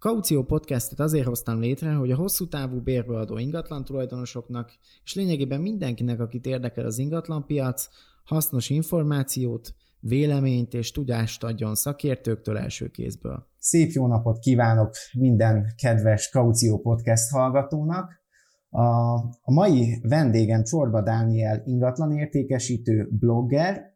[0.00, 4.72] Kaució Podcastet azért hoztam létre, hogy a hosszú távú bérbeadó ingatlan tulajdonosoknak,
[5.04, 7.88] és lényegében mindenkinek, akit érdekel az ingatlanpiac,
[8.24, 13.46] hasznos információt, véleményt és tudást adjon szakértőktől első kézből.
[13.58, 18.20] Szép jó napot kívánok minden kedves Kaució Podcast hallgatónak!
[19.42, 23.94] A mai vendégem Csorba Dániel ingatlanértékesítő, blogger,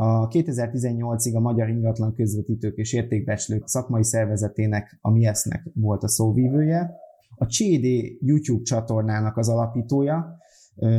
[0.00, 6.90] a 2018-ig a Magyar Ingatlan Közvetítők és Értékbecslők szakmai szervezetének, a MIESZ-nek volt a szóvívője.
[7.36, 7.84] A CD
[8.20, 10.36] YouTube csatornának az alapítója,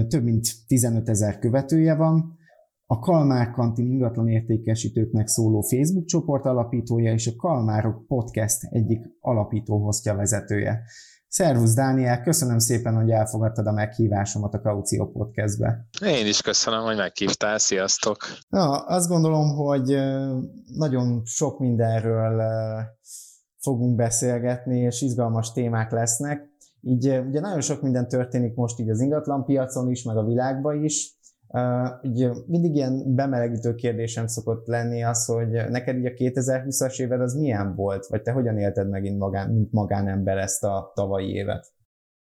[0.08, 2.38] több mint 15 ezer követője van,
[2.86, 9.84] a Kalmár Kantin ingatlan értékesítőknek szóló Facebook csoport alapítója és a Kalmárok Podcast egyik alapító
[9.84, 10.82] hostja vezetője.
[11.32, 15.88] Szervusz Dániel, köszönöm szépen, hogy elfogadtad a meghívásomat a Kaució Podcastbe.
[16.06, 18.18] Én is köszönöm, hogy meghívtál, sziasztok!
[18.48, 20.00] Na, azt gondolom, hogy
[20.78, 22.44] nagyon sok mindenről
[23.58, 26.50] fogunk beszélgetni, és izgalmas témák lesznek.
[26.82, 31.19] Így ugye nagyon sok minden történik most így az ingatlanpiacon is, meg a világban is,
[32.02, 37.34] ugye mindig ilyen bemelegítő kérdésem szokott lenni az, hogy neked így a 2020-as éved az
[37.34, 41.68] milyen volt, vagy te hogyan élted megint magán, mint magánember ezt a tavalyi évet?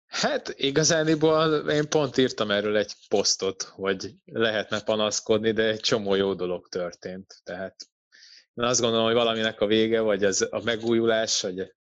[0.07, 6.35] Hát igazániból én pont írtam erről egy posztot, hogy lehetne panaszkodni, de egy csomó jó
[6.35, 7.41] dolog történt.
[7.45, 7.77] Tehát
[8.55, 11.75] én azt gondolom, hogy valaminek a vége, vagy az a megújulás, vagy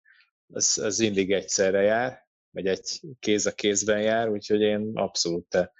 [0.52, 5.72] az, az mindig egyszerre jár, vagy egy kéz a kézben jár, úgyhogy én abszolút te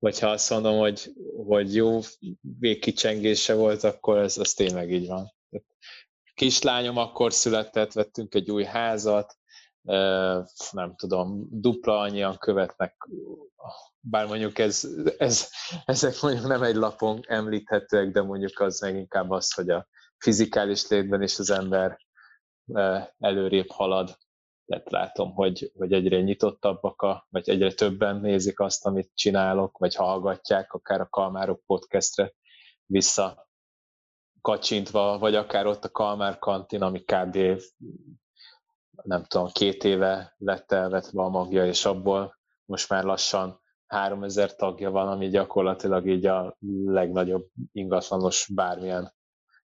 [0.00, 1.12] vagy ha azt mondom, hogy,
[1.46, 2.00] hogy jó
[2.40, 5.32] végkicsengése volt, akkor ez, az tényleg így van.
[6.34, 9.38] Kislányom akkor született, vettünk egy új házat,
[10.70, 13.08] nem tudom, dupla annyian követnek,
[14.00, 14.88] bár mondjuk ez,
[15.18, 15.48] ez,
[15.84, 19.88] ezek mondjuk nem egy lapon említhetőek, de mondjuk az meg inkább az, hogy a
[20.18, 21.98] fizikális létben is az ember
[23.18, 24.18] előrébb halad
[24.70, 29.94] lett látom, hogy, hogy egyre nyitottabbak, a, vagy egyre többen nézik azt, amit csinálok, vagy
[29.94, 32.32] hallgatják, akár a Kalmárok podcastre
[32.86, 33.48] vissza
[34.40, 37.36] kacsintva, vagy akár ott a Kalmár kantin, ami kb.
[39.02, 44.90] nem tudom, két éve lett elvetve a magja, és abból most már lassan 3000 tagja
[44.90, 49.14] van, ami gyakorlatilag így a legnagyobb ingatlanos bármilyen,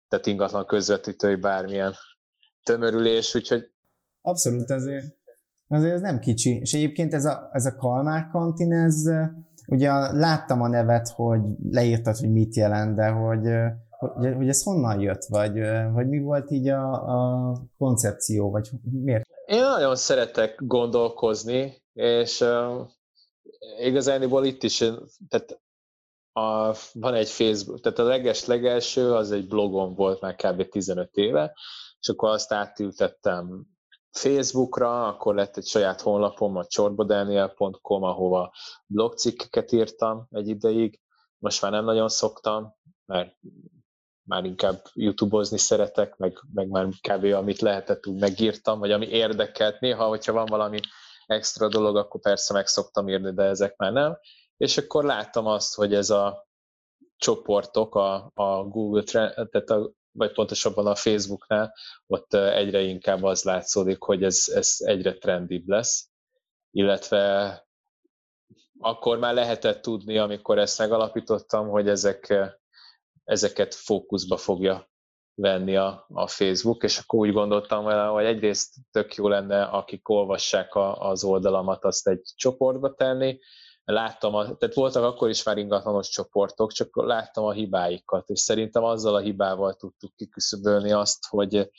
[0.09, 1.95] tehát ingatlan közvetítői bármilyen
[2.63, 3.75] tömörülés, úgyhogy
[4.27, 5.05] Abszolút, azért,
[5.69, 6.59] azért ez nem kicsi.
[6.61, 9.03] És egyébként ez a, ez a Kalmár kantin, ez,
[9.67, 13.49] ugye láttam a nevet, hogy leírtad, hogy mit jelent, de hogy,
[13.99, 15.53] hogy, hogy ez honnan jött, vagy,
[15.93, 19.25] vagy mi volt így a, a koncepció, vagy miért?
[19.47, 22.89] Én nagyon szeretek gondolkozni, és uh,
[23.81, 24.79] igazániból itt is,
[25.29, 25.61] tehát
[26.33, 30.69] a, van egy Facebook, tehát a leges legelső az egy blogom volt már kb.
[30.69, 31.55] 15 éve,
[32.01, 33.75] és akkor azt átültettem
[34.19, 38.53] Facebookra, akkor lett egy saját honlapom, a csorbodaniel.com, ahova
[38.87, 41.01] blogcikkeket írtam egy ideig.
[41.39, 42.75] Most már nem nagyon szoktam,
[43.05, 43.37] mert
[44.23, 47.25] már inkább youtube-ozni szeretek, meg, meg már kb.
[47.25, 49.81] amit lehetett úgy megírtam, vagy ami érdekelt.
[49.81, 50.81] Néha, hogyha van valami
[51.27, 54.19] extra dolog, akkor persze meg szoktam írni, de ezek már nem.
[54.57, 56.47] És akkor láttam azt, hogy ez a
[57.17, 61.75] csoportok, a, a Google, tehát a vagy pontosabban a Facebooknál,
[62.07, 66.09] ott egyre inkább az látszódik, hogy ez, ez egyre trendibb lesz,
[66.71, 67.65] illetve
[68.79, 72.35] akkor már lehetett tudni, amikor ezt megalapítottam, hogy ezek,
[73.25, 74.91] ezeket fókuszba fogja
[75.35, 80.75] venni a, a Facebook, és akkor úgy gondoltam hogy egyrészt tök jó lenne, akik olvassák
[80.75, 83.39] a, az oldalamat, azt egy csoportba tenni,
[83.93, 88.85] láttam, a, tehát voltak akkor is már ingatlanos csoportok, csak láttam a hibáikat, és szerintem
[88.85, 91.71] azzal a hibával tudtuk kiküszöbölni azt, hogy,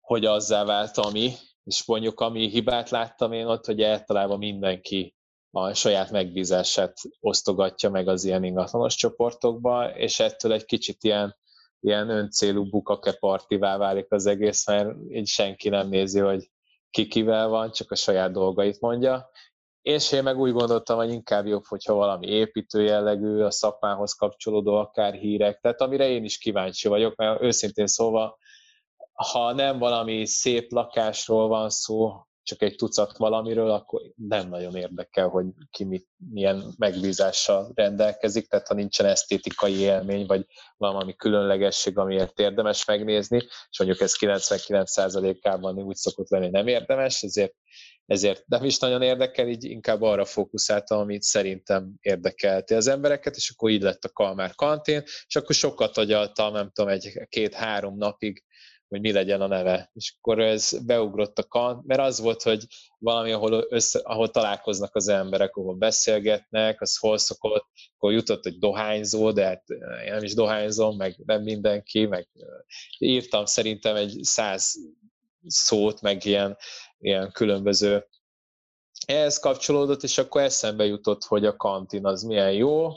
[0.00, 1.32] hogy azzá vált ami,
[1.64, 5.14] és mondjuk ami hibát láttam én ott, hogy általában mindenki
[5.50, 11.36] a saját megbízását osztogatja meg az ilyen ingatlanos csoportokba, és ettől egy kicsit ilyen,
[11.80, 16.50] ilyen öncélú bukake partivá válik az egész, mert így senki nem nézi, hogy
[16.90, 19.30] ki kivel van, csak a saját dolgait mondja,
[19.84, 24.74] és én meg úgy gondoltam, hogy inkább jobb, hogyha valami építő jellegű, a szakmához kapcsolódó
[24.74, 28.38] akár hírek, tehát amire én is kíváncsi vagyok, mert őszintén szóval,
[29.12, 35.28] ha nem valami szép lakásról van szó, csak egy tucat valamiről, akkor nem nagyon érdekel,
[35.28, 40.46] hogy ki mit, milyen megbízással rendelkezik, tehát ha nincsen esztétikai élmény, vagy
[40.76, 43.36] valami különlegesség, amiért érdemes megnézni,
[43.70, 47.54] és mondjuk ez 99%-ában úgy szokott lenni, nem érdemes, ezért
[48.06, 53.50] ezért nem is nagyon érdekel, így inkább arra fókuszáltam, amit szerintem érdekelti az embereket, és
[53.50, 58.44] akkor így lett a Kalmár kantén, és akkor sokat agyaltam, nem tudom, egy két-három napig,
[58.88, 59.90] hogy mi legyen a neve.
[59.94, 62.64] És akkor ez beugrott a kant, mert az volt, hogy
[62.98, 67.66] valami, ahol, össze, ahol találkoznak az emberek, ahol beszélgetnek, az hol szokott,
[67.96, 69.62] akkor jutott egy dohányzó, de hát
[70.04, 72.28] én nem is dohányzom, meg nem mindenki, meg
[72.98, 74.74] írtam szerintem egy száz
[75.46, 76.56] szót, meg ilyen,
[76.98, 78.06] ilyen különböző
[79.06, 82.90] ehhez kapcsolódott, és akkor eszembe jutott, hogy a kantin az milyen jó,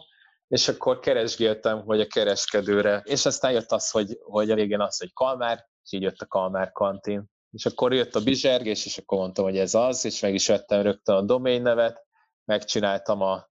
[0.48, 4.98] és akkor keresgéltem, hogy a kereskedőre, és aztán jött az, hogy, hogy a végén az,
[4.98, 7.26] hogy Kalmár, és így jött a Kalmár kantin.
[7.52, 10.82] És akkor jött a bizsergés, és akkor mondtam, hogy ez az, és meg is vettem
[10.82, 12.06] rögtön a domain nevet,
[12.46, 13.50] megcsináltam a,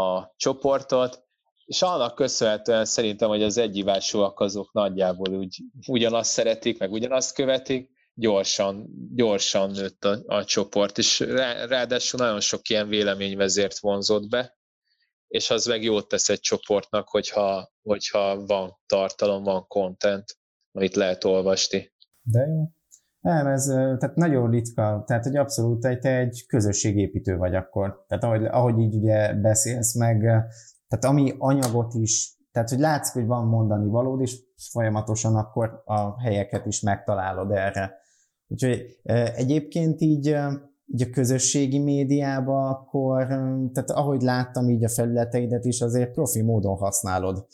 [0.00, 1.22] a csoportot,
[1.64, 7.90] és annak köszönhetően szerintem, hogy az egyivásúak azok nagyjából úgy, ugyanazt szeretik, meg ugyanazt követik,
[8.14, 11.20] gyorsan, gyorsan nőtt a, a csoport, és
[11.68, 14.56] ráadásul nagyon sok ilyen véleményvezért vonzott be,
[15.28, 20.24] és az meg jót tesz egy csoportnak, hogyha, hogyha van tartalom, van content,
[20.72, 21.92] amit lehet olvasni.
[22.22, 22.68] De jó.
[23.20, 28.04] Nem, ez tehát nagyon ritka, tehát hogy abszolút te egy közösségépítő vagy akkor.
[28.08, 30.20] Tehát ahogy, ahogy így ugye beszélsz meg,
[30.88, 34.38] tehát ami anyagot is, tehát hogy látszik, hogy van mondani valód, és
[34.70, 38.02] folyamatosan akkor a helyeket is megtalálod erre.
[38.48, 38.98] Úgyhogy
[39.34, 40.36] egyébként így,
[40.86, 43.26] így a közösségi médiában akkor,
[43.72, 47.46] tehát ahogy láttam így a felületeidet is, azért profi módon használod.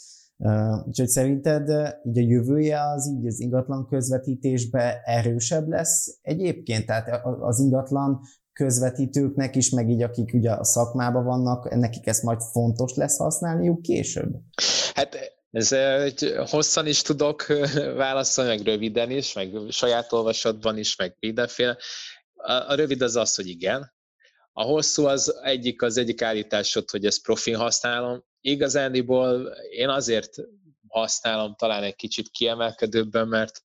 [0.86, 1.68] Úgyhogy szerinted
[2.02, 6.86] így a jövője az így az ingatlan közvetítésbe erősebb lesz egyébként?
[6.86, 8.20] Tehát az ingatlan
[8.52, 13.82] közvetítőknek is, meg így akik ugye a szakmában vannak, nekik ezt majd fontos lesz használniuk
[13.82, 14.36] később?
[14.94, 15.08] Hát
[15.50, 17.46] ez egy hosszan is tudok
[17.94, 21.76] válaszolni, meg röviden is, meg saját olvasatban is, meg mindenféle.
[22.66, 23.92] A rövid az az, hogy igen.
[24.52, 28.24] A hosszú az egyik, az egyik állításod, hogy ezt profin használom.
[28.40, 30.36] Igazániból én azért
[30.88, 33.62] használom talán egy kicsit kiemelkedőbben, mert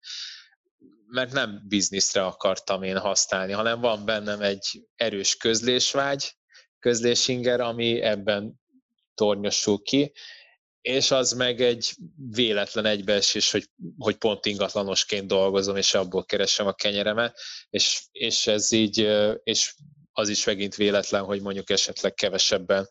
[1.08, 6.36] mert nem bizniszre akartam én használni, hanem van bennem egy erős közlésvágy,
[6.80, 8.62] közlésinger, ami ebben
[9.14, 10.14] tornyosul ki,
[10.86, 11.94] és az meg egy
[12.32, 17.40] véletlen egybeesés, hogy, hogy pont ingatlanosként dolgozom, és abból keresem a kenyeremet,
[17.70, 19.08] és, és ez így,
[19.44, 19.74] és
[20.12, 22.90] az is megint véletlen, hogy mondjuk esetleg kevesebben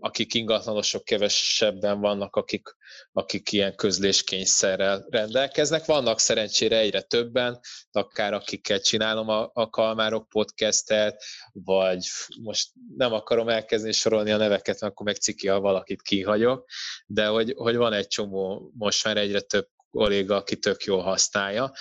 [0.00, 2.76] akik ingatlanosok kevesebben vannak, akik,
[3.12, 5.84] akik ilyen közléskényszerrel rendelkeznek.
[5.84, 7.60] Vannak szerencsére egyre többen,
[7.90, 12.06] akár akikkel csinálom a, a Kalmárok podcastet, vagy
[12.42, 16.68] most nem akarom elkezdeni sorolni a neveket, mert akkor meg ciki, ha valakit kihagyok,
[17.06, 21.72] de hogy, hogy van egy csomó, most már egyre több kolléga, aki tök jól használja.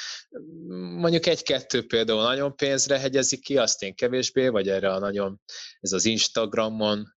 [0.97, 5.41] Mondjuk egy-kettő például nagyon pénzre hegyezik ki, azt én kevésbé, vagy erre a nagyon,
[5.79, 7.15] ez az Instagramon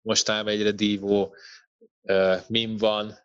[0.00, 1.36] mostanában egyre dívó
[2.46, 3.18] mim van,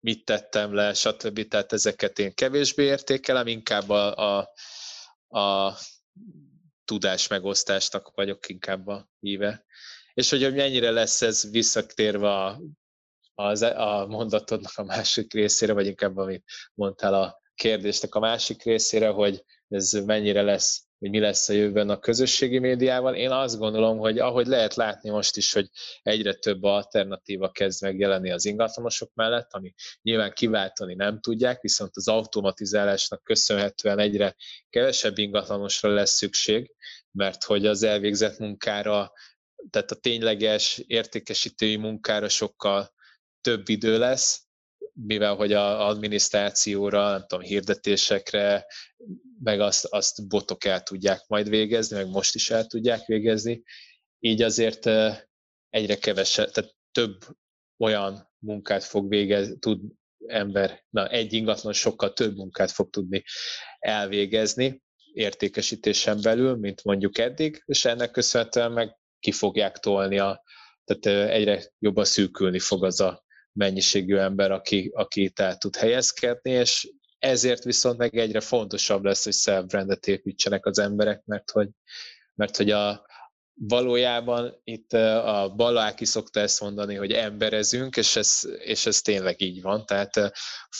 [0.00, 1.48] mit tettem le, stb.
[1.48, 4.52] Tehát ezeket én kevésbé értékelem, inkább a, a,
[5.38, 5.78] a
[6.84, 9.64] tudás megosztásnak vagyok inkább a híve.
[10.14, 12.60] És hogy mennyire lesz ez visszatérve a
[13.38, 19.08] az, a mondatodnak a másik részére, vagy inkább amit mondtál a kérdésnek a másik részére,
[19.08, 23.14] hogy ez mennyire lesz, hogy mi lesz a jövőben a közösségi médiával.
[23.14, 25.68] Én azt gondolom, hogy ahogy lehet látni most is, hogy
[26.02, 32.08] egyre több alternatíva kezd megjelenni az ingatlanosok mellett, ami nyilván kiváltani nem tudják, viszont az
[32.08, 34.36] automatizálásnak köszönhetően egyre
[34.70, 36.74] kevesebb ingatlanosra lesz szükség,
[37.10, 39.12] mert hogy az elvégzett munkára,
[39.70, 42.94] tehát a tényleges értékesítői munkára sokkal
[43.46, 44.46] több idő lesz,
[44.92, 48.66] mivel hogy a adminisztrációra, nem tudom, hirdetésekre,
[49.42, 53.62] meg azt, azt botok el tudják majd végezni, meg most is el tudják végezni,
[54.18, 54.86] így azért
[55.68, 57.18] egyre kevesebb, tehát több
[57.78, 59.80] olyan munkát fog végezni, tud
[60.26, 63.24] ember, na egy ingatlan sokkal több munkát fog tudni
[63.78, 70.42] elvégezni értékesítésen belül, mint mondjuk eddig, és ennek köszönhetően meg ki fogják tolni a,
[70.84, 73.24] tehát egyre jobban szűkülni fog az a
[73.56, 79.24] mennyiségű ember, aki, aki itt el tud helyezkedni, és ezért viszont meg egyre fontosabb lesz,
[79.24, 81.68] hogy self-brandet építsenek az emberek, mert hogy,
[82.34, 83.06] mert hogy a,
[83.54, 89.62] valójában itt a Baláki szokta ezt mondani, hogy emberezünk, és ez, és ez tényleg így
[89.62, 90.32] van, tehát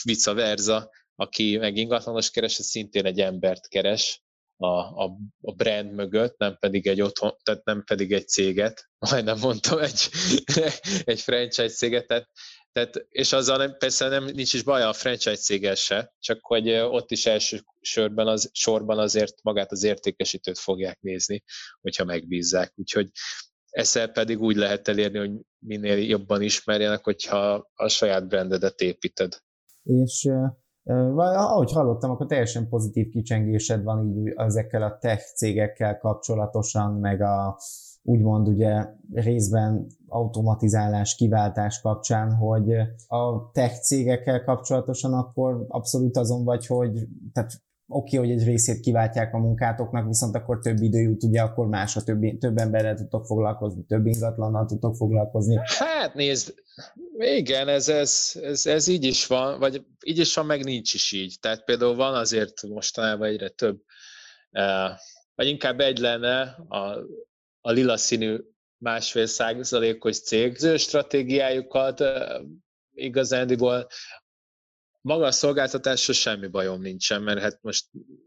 [0.03, 4.21] vice versa, aki meg ingatlanos keres, az szintén egy embert keres,
[4.57, 9.37] a, a, a brand mögött, nem pedig egy otthon, tehát nem pedig egy céget, majdnem
[9.39, 10.09] mondtam, egy,
[11.03, 12.29] egy franchise céget, tehát,
[12.77, 16.69] tehát, és azzal nem, persze nem, nincs is baj a franchise céggel se, csak hogy
[16.69, 21.43] ott is első sorban, az, sorban azért magát az értékesítőt fogják nézni,
[21.81, 22.73] hogyha megbízzák.
[22.75, 23.09] Úgyhogy
[23.69, 29.37] ezzel pedig úgy lehet elérni, hogy minél jobban ismerjenek, hogyha a saját brandedet építed.
[29.83, 30.29] És
[31.15, 37.59] ahogy hallottam, akkor teljesen pozitív kicsengésed van így ezekkel a tech cégekkel kapcsolatosan, meg a
[38.07, 42.71] úgymond ugye részben automatizálás, kiváltás kapcsán, hogy
[43.07, 47.51] a tech cégekkel kapcsolatosan akkor abszolút azon vagy, hogy tehát
[47.87, 51.67] oké, okay, hogy egy részét kiváltják a munkátoknak, viszont akkor több idő jut, ugye akkor
[51.67, 55.59] más, a több, több emberrel tudtok foglalkozni, több ingatlannal tudtok foglalkozni.
[55.63, 56.53] Hát nézd,
[57.17, 61.11] igen, ez, ez, ez, ez így is van, vagy így is van, meg nincs is
[61.11, 61.37] így.
[61.39, 63.81] Tehát például van azért mostanában egyre több,
[64.51, 64.89] eh,
[65.35, 66.97] vagy inkább egy lenne a,
[67.67, 68.37] a lila színű
[68.77, 70.55] másfél százalékos cég.
[70.55, 72.03] Az ő stratégiájukat
[72.93, 73.87] igazándiból
[75.01, 77.85] maga a szolgáltatásra semmi bajom nincsen, mert hát most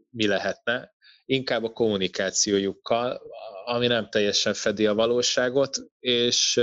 [0.09, 0.93] mi lehetne?
[1.25, 3.21] Inkább a kommunikációjukkal,
[3.65, 6.61] ami nem teljesen fedi a valóságot, és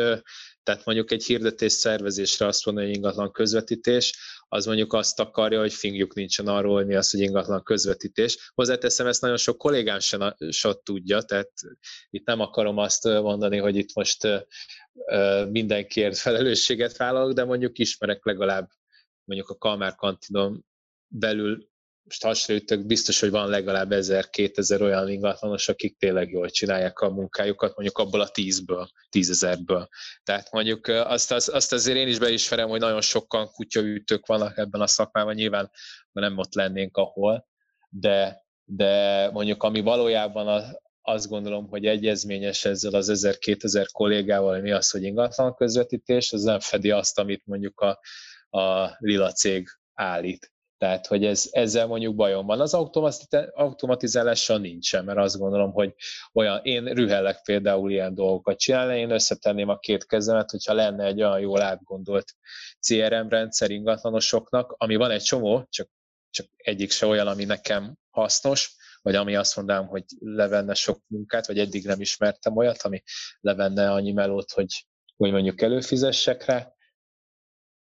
[0.69, 5.73] tehát mondjuk egy hirdetés szervezésre azt mondani, hogy ingatlan közvetítés, az mondjuk azt akarja, hogy
[5.73, 8.51] fingjuk nincsen arról, hogy mi az, hogy ingatlan közvetítés.
[8.55, 11.51] Hozzáteszem, ezt nagyon sok kollégám sem, sem tudja, tehát
[12.11, 14.47] itt nem akarom azt mondani, hogy itt most
[15.51, 18.69] mindenkiért felelősséget vállalok, de mondjuk ismerek legalább
[19.25, 20.65] mondjuk a Kalmár kantinon
[21.07, 21.68] belül
[22.09, 27.75] most hasonlítok, biztos, hogy van legalább 1000-2000 olyan ingatlanos, akik tényleg jól csinálják a munkájukat,
[27.75, 29.89] mondjuk abból a tízből, tízezerből.
[30.23, 34.81] Tehát mondjuk azt, azt, azt azért én is beismerem, hogy nagyon sokan kutyaütők vannak ebben
[34.81, 35.71] a szakmában, nyilván
[36.13, 37.47] nem ott lennénk, ahol,
[37.89, 40.63] de, de mondjuk ami valójában a,
[41.03, 46.61] azt gondolom, hogy egyezményes ezzel az 1000-2000 kollégával, mi az, hogy ingatlan közvetítés, az nem
[46.61, 48.01] fedi azt, amit mondjuk a,
[48.59, 50.53] a lila cég állít.
[50.79, 52.61] Tehát, hogy ez, ezzel mondjuk bajom van.
[52.61, 52.75] Az
[53.55, 55.95] automatizálással nincsen, mert azt gondolom, hogy
[56.33, 61.23] olyan, én rühellek például ilyen dolgokat csinálni, én összetenném a két kezemet, hogyha lenne egy
[61.23, 62.35] olyan jól átgondolt
[62.81, 65.89] CRM rendszer ingatlanosoknak, ami van egy csomó, csak,
[66.31, 71.47] csak egyik se olyan, ami nekem hasznos, vagy ami azt mondanám, hogy levenne sok munkát,
[71.47, 73.03] vagy eddig nem ismertem olyat, ami
[73.41, 76.73] levenne annyi melót, hogy, hogy mondjuk előfizessek rá,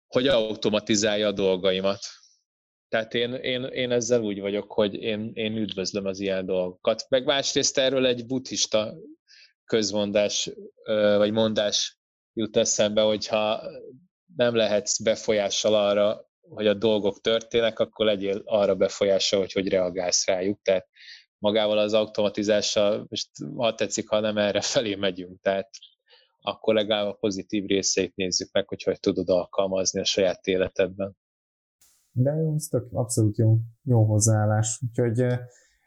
[0.07, 2.01] hogy automatizálja a dolgaimat.
[2.89, 7.07] Tehát én, én, én ezzel úgy vagyok, hogy én, én üdvözlöm az ilyen dolgokat.
[7.09, 8.95] Meg másrészt erről egy buddhista
[9.65, 10.51] közmondás,
[11.17, 11.99] vagy mondás
[12.33, 13.63] jut eszembe, hogyha
[14.37, 20.27] nem lehetsz befolyással arra, hogy a dolgok történnek, akkor legyél arra befolyással, hogy hogy reagálsz
[20.27, 20.63] rájuk.
[20.63, 20.89] Tehát
[21.39, 25.41] magával az automatizással, most ha tetszik, ha nem erre felé megyünk.
[25.41, 25.69] Tehát
[26.41, 31.17] akkor legalább a pozitív részeit nézzük meg, hogy hogy tudod alkalmazni a saját életedben.
[32.19, 34.83] De jó, ez tök abszolút jó, jó hozzáállás.
[34.89, 35.27] Úgyhogy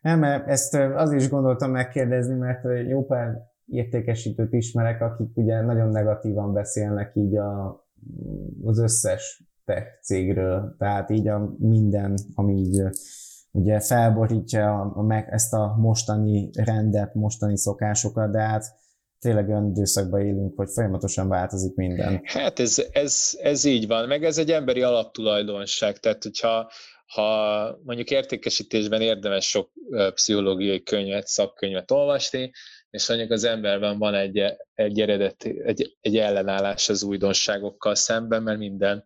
[0.02, 6.54] nem, ezt az is gondoltam megkérdezni, mert jó pár értékesítőt ismerek, akik ugye nagyon negatívan
[6.54, 7.84] beszélnek így a,
[8.64, 12.84] az összes tech cégről, tehát így a minden, ami így
[13.52, 18.64] ugye felborítja a, a, ezt a mostani rendet, mostani szokásokat, de hát
[19.20, 22.22] tényleg olyan időszakban élünk, hogy folyamatosan változik minden.
[22.24, 26.72] Hát ez, ez, ez így van, meg ez egy emberi alaptulajdonság, tehát hogyha
[27.06, 29.72] ha mondjuk értékesítésben érdemes sok
[30.14, 32.52] pszichológiai könyvet, szakkönyvet olvasni,
[32.90, 38.58] és mondjuk az emberben van egy, egy eredet, egy, egy ellenállás az újdonságokkal szemben, mert
[38.58, 39.06] minden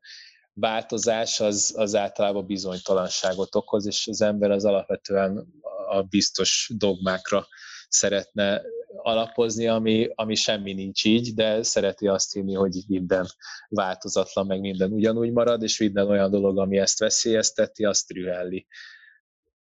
[0.53, 5.47] változás az, az általában bizonytalanságot okoz, és az ember az alapvetően
[5.89, 7.47] a biztos dogmákra
[7.87, 8.61] szeretne
[8.95, 13.25] alapozni, ami, ami semmi nincs így, de szereti azt hinni, hogy minden
[13.69, 18.67] változatlan, meg minden ugyanúgy marad, és minden olyan dolog, ami ezt veszélyezteti, azt trühelli.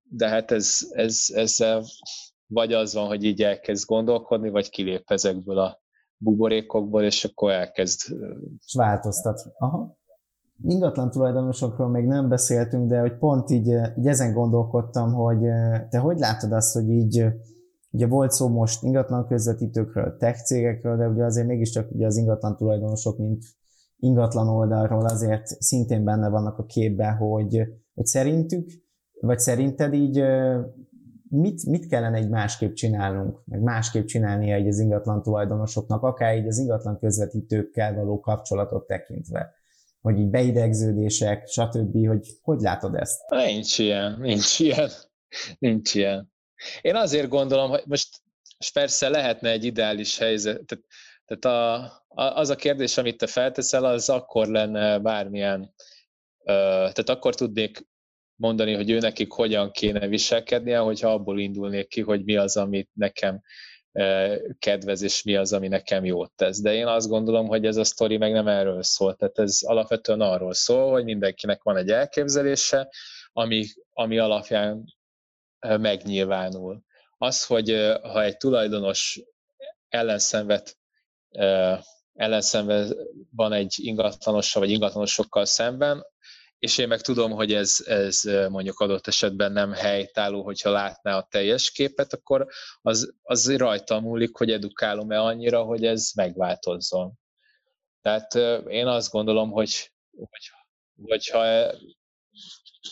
[0.02, 1.56] De hát ez, ez, ez
[2.46, 5.80] vagy az van, hogy így elkezd gondolkodni, vagy kilép ezekből a
[6.16, 8.00] buborékokból, és akkor elkezd...
[8.66, 9.40] És változtat.
[9.58, 9.98] Aha.
[10.62, 13.66] Ingatlan tulajdonosokról még nem beszéltünk, de hogy pont így,
[13.98, 15.40] így ezen gondolkodtam, hogy
[15.88, 17.24] te hogy látod azt, hogy így
[17.90, 22.56] Ugye volt szó most ingatlan közvetítőkről, tech cégekről, de ugye azért mégiscsak ugye az ingatlan
[22.56, 23.44] tulajdonosok, mint
[23.96, 27.62] ingatlan oldalról azért szintén benne vannak a képben, hogy,
[27.94, 28.70] hogy szerintük,
[29.20, 30.22] vagy szerinted így
[31.28, 36.46] mit, mit kellene egy másképp csinálnunk, meg másképp csinálnia egy az ingatlan tulajdonosoknak, akár így
[36.46, 39.54] az ingatlan közvetítőkkel való kapcsolatot tekintve,
[40.00, 43.20] hogy így beidegződések, stb., hogy hogy látod ezt?
[43.28, 44.88] Nincs ilyen, nincs ilyen,
[45.58, 46.32] nincs ilyen.
[46.80, 48.08] Én azért gondolom, hogy most,
[48.72, 50.84] persze lehetne egy ideális helyzet, tehát,
[51.24, 55.74] tehát a, a, az a kérdés, amit te felteszel, az akkor lenne bármilyen,
[56.44, 57.86] ö, tehát akkor tudnék
[58.34, 62.90] mondani, hogy ő nekik hogyan kéne viselkednie, hogyha abból indulnék ki, hogy mi az, amit
[62.92, 63.42] nekem
[64.58, 66.60] kedvez, és mi az, ami nekem jót tesz.
[66.60, 69.14] De én azt gondolom, hogy ez a sztori meg nem erről szól.
[69.14, 72.88] Tehát ez alapvetően arról szól, hogy mindenkinek van egy elképzelése,
[73.32, 74.84] ami, ami alapján
[75.60, 76.82] megnyilvánul.
[77.18, 77.70] Az, hogy
[78.02, 79.20] ha egy tulajdonos
[79.88, 80.78] ellenszenvet
[82.14, 82.86] ellenszenve
[83.30, 86.06] van egy ingatlanossal vagy ingatlanosokkal szemben,
[86.58, 91.26] és én meg tudom, hogy ez, ez mondjuk adott esetben nem helytálló, hogyha látná a
[91.30, 92.46] teljes képet, akkor
[92.82, 97.12] az, az rajta múlik, hogy edukálom-e annyira, hogy ez megváltozzon.
[98.00, 98.34] Tehát
[98.68, 100.50] én azt gondolom, hogy, hogy
[101.02, 101.38] hogyha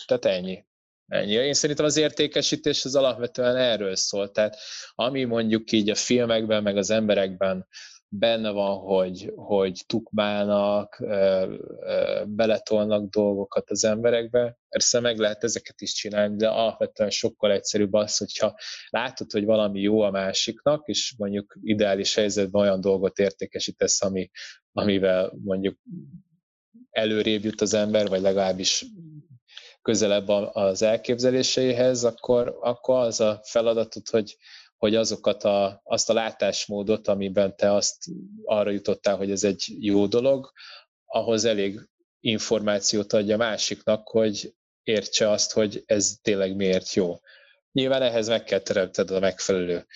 [0.06, 0.66] tehát ennyi.
[1.08, 1.32] Ennyi.
[1.32, 4.30] Én szerintem az értékesítés az alapvetően erről szól.
[4.30, 4.56] Tehát
[4.94, 7.66] ami mondjuk így a filmekben, meg az emberekben
[8.08, 11.04] benne van, hogy, hogy tukmálnak,
[12.26, 14.58] beletolnak dolgokat az emberekbe.
[14.68, 19.80] Persze meg lehet ezeket is csinálni, de alapvetően sokkal egyszerűbb az, hogyha látod, hogy valami
[19.80, 24.30] jó a másiknak, és mondjuk ideális helyzetben olyan dolgot értékesítesz, ami,
[24.72, 25.78] amivel mondjuk
[26.90, 28.84] előrébb jut az ember, vagy legalábbis
[29.82, 34.36] közelebb az elképzeléseihez, akkor, akkor az a feladatod, hogy,
[34.76, 37.96] hogy azokat a, azt a látásmódot, amiben te azt
[38.44, 40.52] arra jutottál, hogy ez egy jó dolog,
[41.04, 41.88] ahhoz elég
[42.20, 47.18] információt adja másiknak, hogy értse azt, hogy ez tényleg miért jó.
[47.72, 49.86] Nyilván ehhez meg kell teremted a megfelelő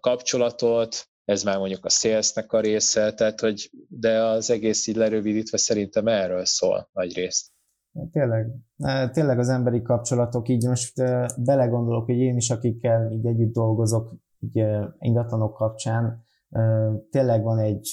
[0.00, 5.58] kapcsolatot, ez már mondjuk a salesnek a része, tehát hogy, de az egész így lerövidítve
[5.58, 7.46] szerintem erről szól nagy részt.
[8.12, 8.54] Tényleg,
[9.12, 11.02] tényleg az emberi kapcsolatok, így most
[11.44, 14.64] belegondolok, hogy én is, akikkel így együtt dolgozok, így
[14.98, 16.26] ingatlanok kapcsán
[17.10, 17.88] tényleg van egy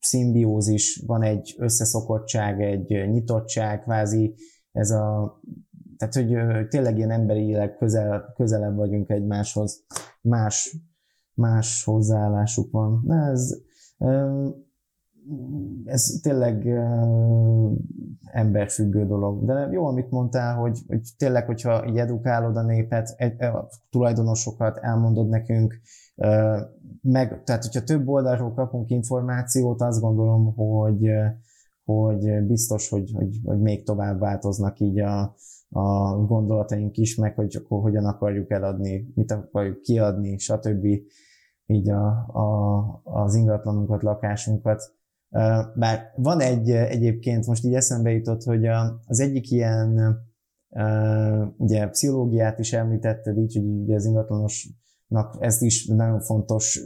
[0.00, 4.34] szimbiózis, van egy összeszokottság, egy nyitottság, kvázi
[4.72, 5.40] ez a,
[5.96, 9.84] tehát hogy tényleg ilyen emberileg közel, közelebb vagyunk egymáshoz,
[10.20, 10.76] más,
[11.34, 13.02] más hozzáállásuk van.
[13.04, 13.60] De ez,
[15.84, 17.72] ez tényleg uh,
[18.24, 19.44] emberfüggő dolog.
[19.44, 25.28] De jó, amit mondtál, hogy, hogy tényleg, hogyha így edukálod a népet, a tulajdonosokat, elmondod
[25.28, 25.80] nekünk,
[26.16, 26.60] uh,
[27.02, 31.10] meg, tehát hogyha több oldalról kapunk információt, azt gondolom, hogy,
[31.84, 35.34] hogy biztos, hogy, hogy, hogy még tovább változnak így a,
[35.68, 40.84] a gondolataink is, meg hogy akkor hogyan akarjuk eladni, mit akarjuk kiadni, stb.
[41.66, 44.94] így a, a, az ingatlanunkat, lakásunkat
[45.74, 48.66] bár van egy egyébként, most így eszembe jutott, hogy
[49.06, 50.18] az egyik ilyen,
[51.56, 56.80] ugye pszichológiát is említetted így, hogy ugye az ingatlanosnak ez is nagyon fontos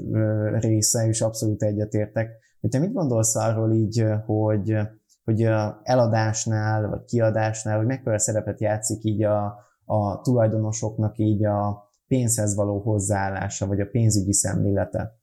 [0.53, 2.31] része, és abszolút egyetértek.
[2.61, 4.77] Hogy te mit gondolsz arról így, hogy,
[5.25, 5.43] hogy
[5.83, 9.55] eladásnál, vagy kiadásnál, hogy mekkora szerepet játszik így a,
[9.85, 15.15] a tulajdonosoknak így a pénzhez való hozzáállása, vagy a pénzügyi szemlélete?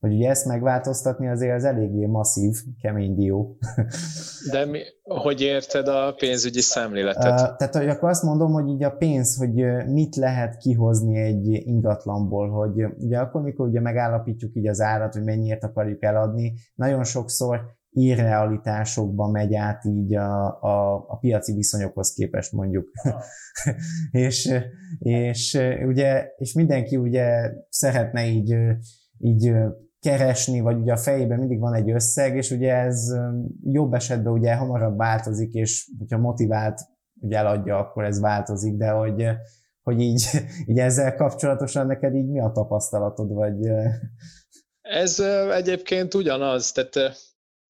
[0.00, 3.58] Hogy ugye ezt megváltoztatni azért az eléggé masszív, kemény dió.
[4.50, 7.40] De mi, hogy érted a pénzügyi szemléletet?
[7.40, 11.46] Uh, tehát hogy akkor azt mondom, hogy így a pénz, hogy mit lehet kihozni egy
[11.46, 17.04] ingatlanból, hogy ugye akkor, mikor ugye megállapítjuk így az árat, hogy mennyiért akarjuk eladni, nagyon
[17.04, 22.90] sokszor irrealitásokba megy át így a, a, a piaci viszonyokhoz képest mondjuk.
[24.10, 24.54] és,
[24.98, 28.56] és, ugye, és mindenki ugye szeretne így,
[29.18, 29.52] így
[30.00, 33.14] keresni, vagy ugye a fejében mindig van egy összeg, és ugye ez
[33.64, 36.80] jobb esetben ugye hamarabb változik, és hogyha motivált,
[37.20, 39.24] hogy eladja, akkor ez változik, de hogy,
[39.82, 40.24] hogy így,
[40.68, 43.56] így ezzel kapcsolatosan neked így mi a tapasztalatod, vagy...
[44.80, 47.16] Ez egyébként ugyanaz, tehát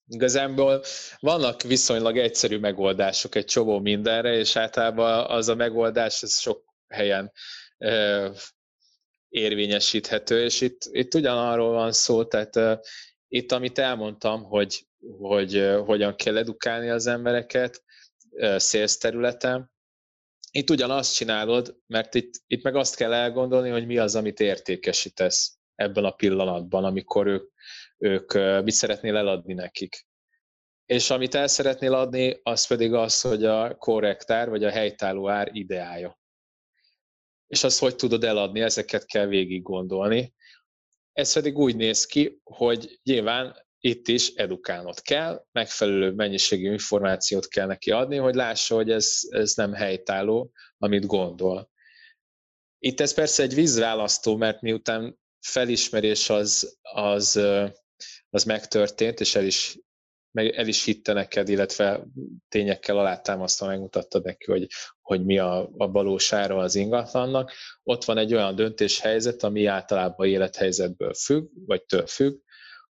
[0.07, 0.83] igazából
[1.21, 7.33] vannak viszonylag egyszerű megoldások egy csomó mindenre, és általában az a megoldás ez sok helyen
[9.31, 12.79] érvényesíthető, és itt, itt ugyanarról van szó, tehát uh,
[13.29, 14.87] itt, amit elmondtam, hogy,
[15.19, 17.83] hogy uh, hogyan kell edukálni az embereket
[18.31, 19.71] uh, sales területen,
[20.53, 25.59] itt ugyanazt csinálod, mert itt, itt meg azt kell elgondolni, hogy mi az, amit értékesítesz
[25.75, 27.51] ebben a pillanatban, amikor ők,
[27.99, 28.33] ők
[28.65, 30.07] mit szeretnél eladni nekik.
[30.87, 35.49] És amit el szeretnél adni, az pedig az, hogy a korrektár, vagy a helytálló ár
[35.53, 36.20] ideája
[37.51, 40.35] és azt hogy tudod eladni, ezeket kell végig gondolni.
[41.13, 47.67] Ez pedig úgy néz ki, hogy nyilván itt is edukálnod kell, megfelelő mennyiségű információt kell
[47.67, 51.71] neki adni, hogy lássa, hogy ez, ez nem helytálló, amit gondol.
[52.79, 57.41] Itt ez persze egy vízválasztó, mert miután felismerés az, az,
[58.31, 59.79] az megtörtént, és el is,
[60.33, 62.07] el is hitte neked, illetve
[62.49, 64.67] tényekkel alátámasztva megmutattad neki, hogy,
[65.11, 67.53] hogy mi a, a valósára az ingatlannak.
[67.83, 72.39] Ott van egy olyan döntéshelyzet, ami általában élethelyzetből függ, vagy től függ,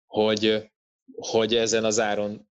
[0.07, 0.71] hogy,
[1.15, 2.49] hogy ezen az áron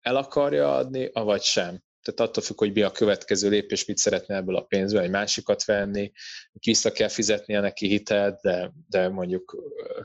[0.00, 1.82] el akarja adni, avagy sem.
[2.02, 5.64] Tehát attól függ, hogy mi a következő lépés, mit szeretne ebből a pénzből, egy másikat
[5.64, 6.12] venni,
[6.52, 9.56] vissza kell fizetnie neki hitelt, de, de mondjuk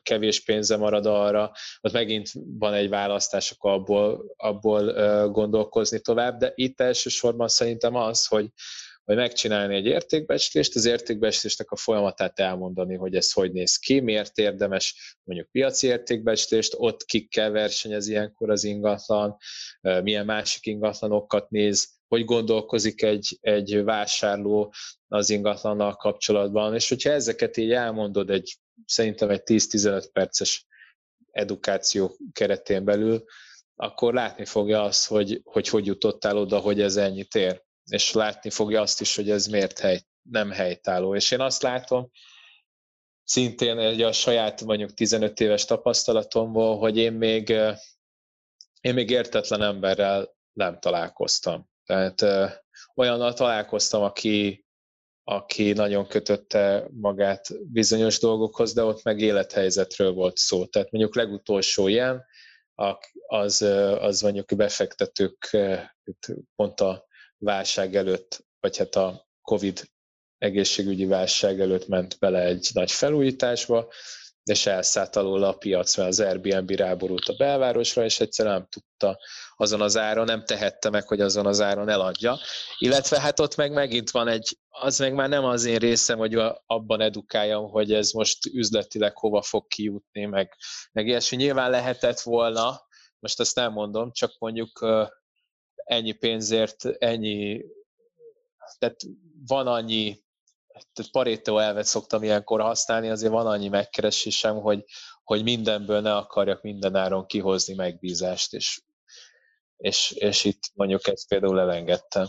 [0.03, 4.93] kevés pénze marad arra, ott megint van egy választás, akkor abból, abból
[5.29, 8.49] gondolkozni tovább, de itt elsősorban szerintem az, hogy,
[9.05, 14.37] vagy megcsinálni egy értékbecslést, az értékbecslésnek a folyamatát elmondani, hogy ez hogy néz ki, miért
[14.37, 19.37] érdemes mondjuk piaci értékbecslést, ott kikkel versenyez ilyenkor az ingatlan,
[19.81, 24.73] milyen másik ingatlanokat néz, hogy gondolkozik egy, egy vásárló
[25.07, 30.65] az ingatlannal kapcsolatban, és hogyha ezeket így elmondod egy szerintem egy 10-15 perces
[31.31, 33.23] edukáció keretén belül,
[33.75, 38.49] akkor látni fogja azt, hogy, hogy hogy jutottál oda, hogy ez ennyit ér és látni
[38.49, 41.15] fogja azt is, hogy ez miért hely, nem helytálló.
[41.15, 42.11] És én azt látom,
[43.23, 47.49] szintén egy a saját mondjuk 15 éves tapasztalatomból, hogy én még,
[48.81, 51.69] én még értetlen emberrel nem találkoztam.
[51.85, 52.25] Tehát
[52.95, 54.65] olyannal találkoztam, aki,
[55.23, 60.65] aki nagyon kötötte magát bizonyos dolgokhoz, de ott meg élethelyzetről volt szó.
[60.65, 62.25] Tehát mondjuk legutolsó ilyen,
[63.27, 63.61] az,
[63.99, 65.57] az mondjuk befektetők
[66.55, 67.05] pont a
[67.45, 69.89] válság előtt, vagy hát a Covid
[70.37, 73.87] egészségügyi válság előtt ment bele egy nagy felújításba,
[74.43, 79.19] és elszállt alól a piac, mert az Airbnb ráborult a belvárosra, és egyszerűen nem tudta
[79.55, 82.37] azon az áron, nem tehette meg, hogy azon az áron eladja.
[82.77, 86.41] Illetve hát ott meg megint van egy, az meg már nem az én részem, hogy
[86.65, 90.55] abban edukáljam, hogy ez most üzletileg hova fog kijutni, meg,
[90.91, 91.37] meg ilyesmi.
[91.37, 92.81] Nyilván lehetett volna,
[93.19, 94.85] most ezt nem mondom, csak mondjuk
[95.85, 97.61] ennyi pénzért, ennyi,
[98.77, 98.99] tehát
[99.47, 100.23] van annyi,
[100.67, 104.83] tehát Pareto elvet szoktam ilyenkor használni, azért van annyi megkeresésem, hogy,
[105.23, 108.81] hogy mindenből ne akarjak mindenáron kihozni megbízást, és,
[109.77, 112.25] és, és itt mondjuk ezt például elengedtem.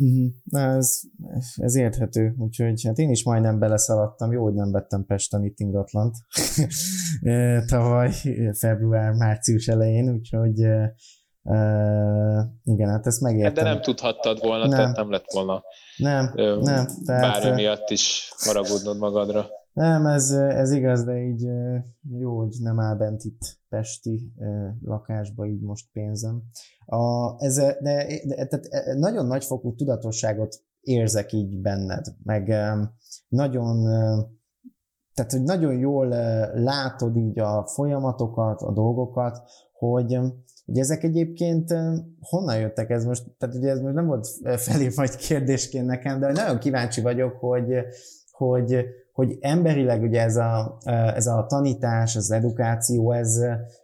[0.00, 0.32] Uh-huh.
[0.44, 1.00] Na, ez,
[1.54, 6.16] ez érthető, úgyhogy hát én is majdnem beleszaladtam, jó, hogy nem vettem Pesten itt ingatlant
[7.70, 8.12] tavaly
[8.58, 10.60] február-március elején, úgyhogy
[11.42, 13.54] Uh, igen, hát ezt megértem.
[13.54, 14.78] Hát de nem tudhattad volna, nem.
[14.78, 15.62] tehát nem lett volna
[15.96, 19.46] nem, ö, nem, tehát, bármi miatt is haragudnod magadra.
[19.72, 21.46] Nem, ez, ez igaz, de így
[22.18, 24.32] jó, hogy nem áll bent itt Pesti
[24.82, 26.42] lakásba így most pénzem.
[26.86, 27.80] A, ez, de,
[28.24, 32.48] de tehát nagyon nagyfokú tudatosságot érzek így benned, meg
[33.28, 33.82] nagyon
[35.14, 36.06] tehát, hogy nagyon jól
[36.54, 40.18] látod így a folyamatokat, a dolgokat, hogy
[40.68, 41.74] Ugye ezek egyébként
[42.20, 43.22] honnan jöttek ez most?
[43.38, 47.74] Tehát ugye ez most nem volt felé majd kérdésként nekem, de nagyon kíváncsi vagyok, hogy,
[48.30, 50.78] hogy, hogy emberileg ugye ez a,
[51.14, 53.36] ez a tanítás, az edukáció, ez,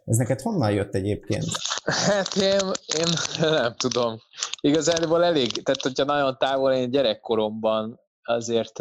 [0.05, 1.45] ez neked honnan jött egyébként?
[1.83, 3.07] Hát én, én
[3.61, 4.17] nem tudom.
[4.61, 8.79] Igazából elég, tehát hogyha nagyon távol én gyerekkoromban azért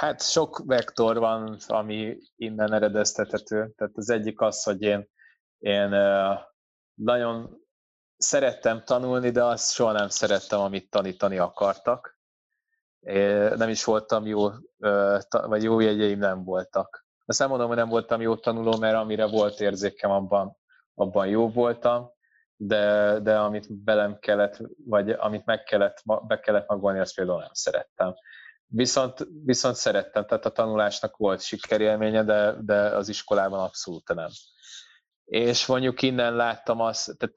[0.00, 3.72] hát sok vektor van, ami innen eredeztethető.
[3.76, 5.12] Tehát az egyik az, hogy én
[5.64, 5.88] én
[6.94, 7.60] nagyon
[8.16, 12.18] szerettem tanulni, de azt soha nem szerettem, amit tanítani akartak.
[13.56, 14.48] Nem is voltam jó,
[15.28, 17.06] vagy jó jegyeim nem voltak.
[17.26, 20.56] Azt nem mondom, hogy nem voltam jó tanuló, mert amire volt érzékem, abban,
[20.94, 22.10] abban jó voltam,
[22.56, 27.52] de, de amit belem kellett, vagy amit meg kellett, be kellett magolni, azt például nem
[27.52, 28.14] szerettem.
[28.66, 34.30] Viszont, viszont szerettem, tehát a tanulásnak volt sikerélménye, de, de az iskolában abszolút nem
[35.24, 37.36] és mondjuk innen láttam azt, tehát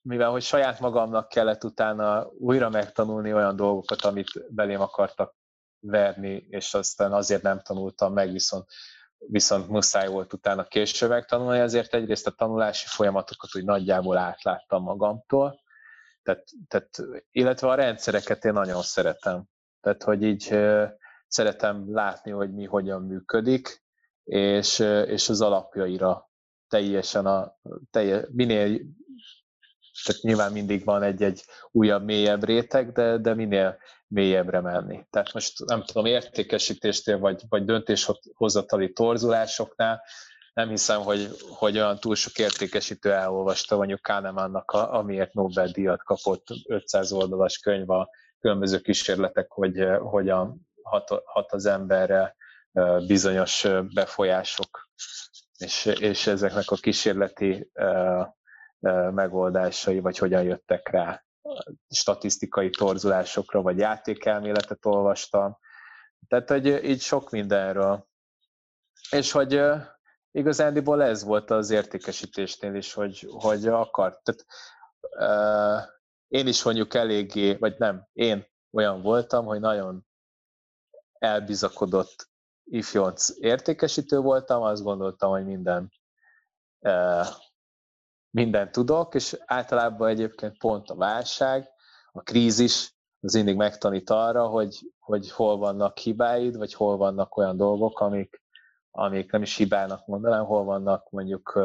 [0.00, 5.34] mivel hogy saját magamnak kellett utána újra megtanulni olyan dolgokat, amit belém akartak
[5.80, 8.66] verni, és aztán azért nem tanultam meg, viszont,
[9.18, 15.60] viszont muszáj volt utána később megtanulni, ezért egyrészt a tanulási folyamatokat úgy nagyjából átláttam magamtól,
[16.28, 19.44] tehát, tehát, illetve a rendszereket én nagyon szeretem.
[19.80, 20.58] Tehát, hogy így
[21.26, 23.84] szeretem látni, hogy mi hogyan működik,
[24.24, 26.27] és, és az alapjaira
[26.68, 27.56] teljesen a
[27.90, 28.80] telje, minél,
[30.04, 33.78] tehát nyilván mindig van egy-egy újabb, mélyebb réteg, de, de minél
[34.08, 35.06] mélyebbre menni.
[35.10, 40.02] Tehát most nem tudom, értékesítéstél vagy, vagy döntéshozatali torzulásoknál
[40.58, 47.12] nem hiszem, hogy, hogy olyan túl sok értékesítő elolvasta mondjuk Kahnemannak, amiért Nobel-díjat kapott 500
[47.12, 48.08] oldalas könyv a
[48.40, 52.36] különböző kísérletek, hogy hogyan hat, hat az emberre
[53.06, 54.88] bizonyos befolyások,
[55.58, 57.70] és, és ezeknek a kísérleti
[59.10, 61.24] megoldásai, vagy hogyan jöttek rá
[61.88, 65.58] statisztikai torzulásokra, vagy játékelméletet olvastam.
[66.28, 68.06] Tehát, hogy így sok mindenről.
[69.10, 69.62] És hogy
[70.30, 74.22] igazándiból ez volt az értékesítésnél is, hogy, hogy akart.
[74.22, 74.44] Tehát,
[75.82, 75.90] uh,
[76.28, 80.06] én is mondjuk eléggé, vagy nem, én olyan voltam, hogy nagyon
[81.18, 82.27] elbizakodott
[82.70, 85.92] ifjonc értékesítő voltam, azt gondoltam, hogy minden
[88.30, 91.68] mindent tudok, és általában egyébként pont a válság,
[92.12, 97.56] a krízis az mindig megtanít arra, hogy, hogy hol vannak hibáid, vagy hol vannak olyan
[97.56, 98.42] dolgok, amik,
[98.90, 101.60] amik nem is hibának mondanám, hol vannak mondjuk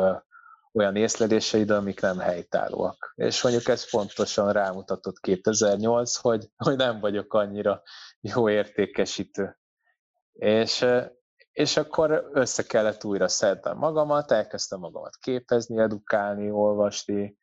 [0.72, 3.14] olyan észleléseid, amik nem helytállóak.
[3.16, 7.82] És mondjuk ez pontosan rámutatott 2008, hogy, hogy nem vagyok annyira
[8.20, 9.58] jó értékesítő.
[10.34, 10.86] És,
[11.52, 17.38] és akkor össze kellett újra szednem magamat, elkezdtem magamat képezni, edukálni, olvasni,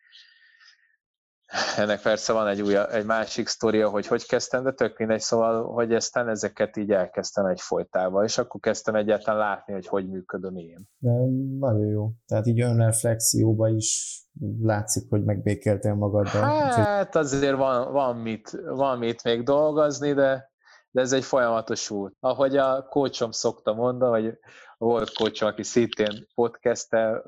[1.76, 5.72] ennek persze van egy, új, egy másik sztoria, hogy hogy kezdtem, de tök mindegy, szóval,
[5.72, 10.56] hogy aztán ezeket így elkezdtem egy folytával, és akkor kezdtem egyáltalán látni, hogy hogy működöm
[10.56, 10.88] én.
[10.98, 11.10] De
[11.58, 12.10] nagyon jó.
[12.26, 14.20] Tehát így önreflexióba is
[14.62, 16.42] látszik, hogy megbékeltél magaddal.
[16.42, 20.49] Hát azért van, van, mit, van mit még dolgozni, de,
[20.90, 22.16] de ez egy folyamatos út.
[22.20, 24.38] Ahogy a kócsom szokta mondani, vagy
[24.78, 27.22] volt kócsom, aki szintén podcastel,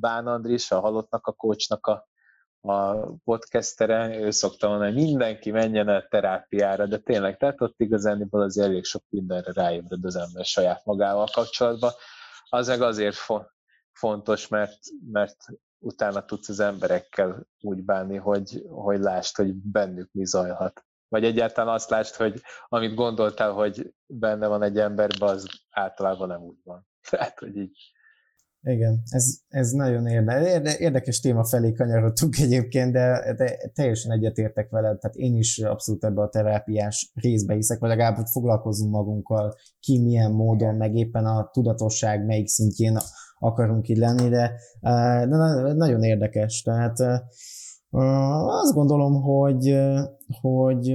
[0.00, 2.08] Bán Andris, a halottnak a kócsnak a
[2.66, 8.42] a podcastere, ő szokta mondani, hogy mindenki menjen el terápiára, de tényleg, tehát ott igazániból
[8.42, 11.92] az elég sok mindenre ráébred az ember saját magával kapcsolatban.
[12.48, 13.50] Az meg azért fo-
[13.92, 14.78] fontos, mert,
[15.12, 15.36] mert
[15.78, 20.85] utána tudsz az emberekkel úgy bánni, hogy, hogy lásd, hogy bennük mi zajlhat.
[21.08, 26.40] Vagy egyáltalán azt lásd, hogy amit gondoltál, hogy benne van egy emberben, az általában nem
[26.40, 26.86] úgy van.
[27.10, 27.94] Tehát, hogy így.
[28.60, 34.98] Igen, ez, ez nagyon érde, érdekes téma felé kanyarodtunk egyébként, de, de teljesen egyetértek veled,
[34.98, 40.02] tehát én is abszolút ebbe a terápiás részbe hiszek, vagy legalább, hogy foglalkozunk magunkkal, ki
[40.02, 42.98] milyen módon, meg éppen a tudatosság melyik szintjén
[43.38, 46.96] akarunk így lenni, de, de nagyon érdekes, tehát
[47.90, 49.78] azt gondolom, hogy,
[50.40, 50.86] hogy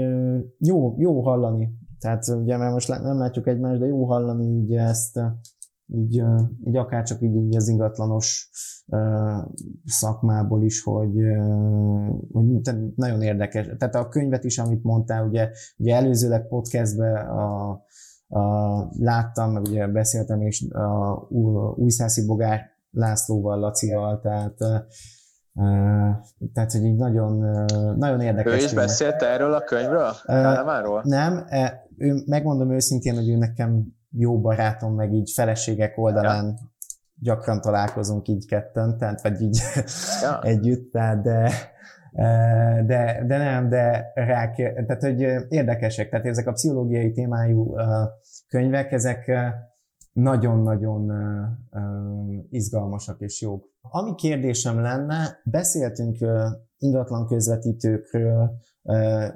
[0.57, 5.19] jó, jó hallani, tehát ugye, mert most nem látjuk egymást, de jó hallani így ezt,
[5.87, 6.23] így,
[6.65, 8.49] így akár csak így, így az ingatlanos
[9.85, 11.15] szakmából is, hogy,
[12.31, 12.45] hogy
[12.95, 13.69] nagyon érdekes.
[13.77, 17.69] Tehát a könyvet is, amit mondtál, ugye, ugye előzőleg podcastbe a,
[18.27, 18.41] a,
[18.99, 21.27] láttam, meg ugye beszéltem is a
[21.75, 24.57] Újszászi Bogár Lászlóval, Lacival, tehát
[26.53, 27.65] tehát, hogy így nagyon,
[27.97, 28.53] nagyon érdekes.
[28.53, 30.11] Ő is beszélt erről a könyvről?
[30.25, 31.45] Uh, nem,
[31.97, 33.85] ő, megmondom őszintén, hogy ő nekem
[34.17, 36.53] jó barátom, meg így feleségek oldalán ja.
[37.19, 39.61] gyakran találkozunk így ketten, tehát vagy így
[40.21, 40.41] ja.
[40.51, 41.49] együtt, tehát de,
[42.11, 47.75] e, de, de nem, de rá, tehát hogy érdekesek, tehát ezek a pszichológiai témájú
[48.47, 49.31] könyvek, ezek
[50.13, 51.11] nagyon-nagyon
[52.49, 53.69] izgalmasak és jók.
[53.81, 56.17] Ami kérdésem lenne, beszéltünk
[56.77, 58.51] ingatlan közvetítőkről,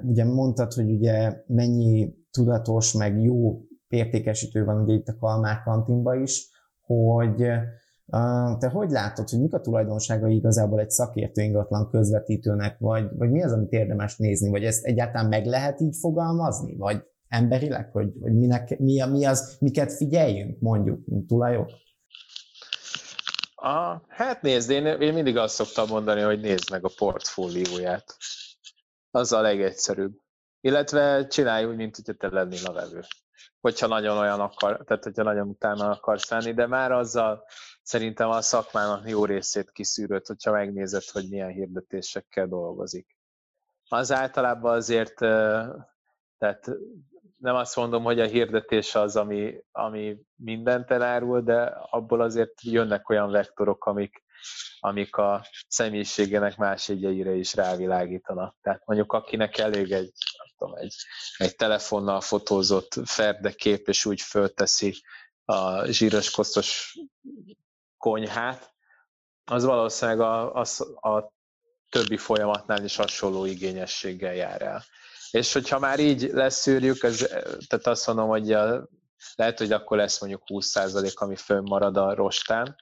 [0.02, 6.14] ugye mondtad, hogy ugye mennyi tudatos, meg jó értékesítő van ugye itt a Kalmár kantinba
[6.14, 7.36] is, hogy
[8.58, 13.42] te hogy látod, hogy mik a tulajdonságai igazából egy szakértő ingatlan közvetítőnek, vagy, vagy mi
[13.42, 18.34] az, amit érdemes nézni, vagy ezt egyáltalán meg lehet így fogalmazni, vagy emberileg, hogy, hogy
[18.34, 21.70] minek, mi, mi az, miket figyeljünk, mondjuk, mint tulajok?
[23.54, 28.16] A, hát nézd, én, én mindig azt szoktam mondani, hogy nézd meg a portfólióját.
[29.10, 30.12] Az a legegyszerűbb.
[30.60, 33.00] Illetve csinálj úgy, mint hogyha te lennél a vevő
[33.66, 37.44] hogyha nagyon olyan akar, tehát hogyha nagyon utána akarsz lenni, de már azzal
[37.82, 43.16] szerintem a szakmának jó részét kiszűrött, hogyha megnézed, hogy milyen hirdetésekkel dolgozik.
[43.88, 45.14] Az általában azért,
[46.38, 46.70] tehát
[47.36, 53.08] nem azt mondom, hogy a hirdetés az, ami, ami mindent elárul, de abból azért jönnek
[53.08, 54.24] olyan vektorok, amik,
[54.80, 58.56] amik a személyiségének más jegyeire is rávilágítanak.
[58.62, 60.12] Tehát mondjuk akinek elég egy
[60.56, 60.94] tudom, egy,
[61.36, 64.94] egy telefonnal fotózott ferdekép, és úgy fölteszi
[65.44, 66.98] a zsíros kosztos
[67.98, 68.74] konyhát,
[69.44, 70.64] az valószínűleg a, a,
[71.08, 71.32] a
[71.88, 74.84] többi folyamatnál is hasonló igényességgel jár el.
[75.30, 77.16] És hogyha már így leszűrjük, ez,
[77.66, 78.88] tehát azt mondom, hogy a,
[79.34, 82.76] lehet, hogy akkor lesz mondjuk 20% ami fönnmarad a rostán,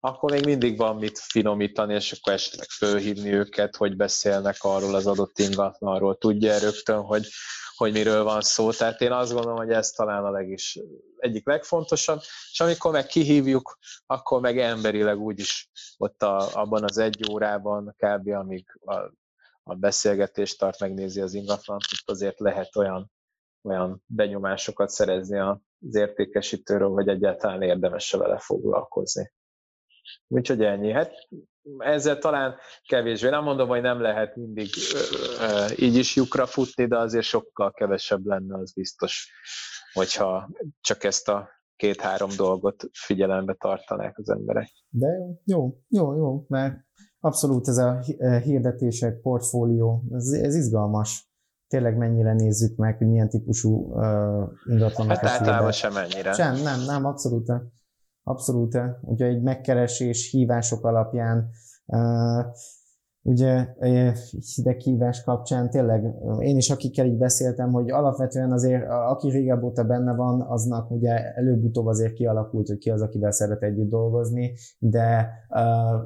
[0.00, 5.06] akkor még mindig van mit finomítani, és akkor esetleg fölhívni őket, hogy beszélnek arról az
[5.06, 7.28] adott ingatlanról, tudja rögtön, hogy,
[7.76, 8.70] hogy miről van szó.
[8.70, 10.78] Tehát én azt gondolom, hogy ez talán a legis,
[11.16, 12.20] egyik legfontosabb,
[12.52, 18.28] és amikor meg kihívjuk, akkor meg emberileg úgyis ott a, abban az egy órában kb.
[18.28, 18.94] amíg a,
[19.64, 23.10] a beszélgetést tart, megnézi az ingatlant, ott azért lehet olyan,
[23.62, 29.32] olyan benyomásokat szerezni az értékesítőről, hogy egyáltalán érdemes vele foglalkozni.
[30.28, 30.92] Úgyhogy ennyi.
[30.92, 31.12] Hát
[31.78, 33.28] ezzel talán kevésbé.
[33.28, 34.68] Nem mondom, hogy nem lehet mindig
[35.76, 39.32] így is lyukra futni, de azért sokkal kevesebb lenne, az biztos,
[39.92, 40.50] hogyha
[40.80, 44.70] csak ezt a két-három dolgot figyelembe tartanák az emberek.
[44.88, 46.76] De jó, jó, jó, jó, mert
[47.24, 47.98] abszolút ez a
[48.42, 51.32] hirdetések, portfólió, ez, ez izgalmas.
[51.68, 55.16] Tényleg mennyire nézzük meg, hogy milyen típusú uh, ingatlanok.
[55.16, 56.32] Hát általában sem ennyire.
[56.32, 57.52] Sem, nem, nem, abszolút.
[58.22, 61.50] Abszolút, ugye egy megkeresés, hívások alapján,
[63.26, 63.66] ugye
[64.54, 70.14] hideghívás kapcsán tényleg én is akikkel így beszéltem, hogy alapvetően azért aki régebb óta benne
[70.14, 75.30] van, aznak ugye előbb-utóbb azért kialakult, hogy ki az, akivel szeret együtt dolgozni, de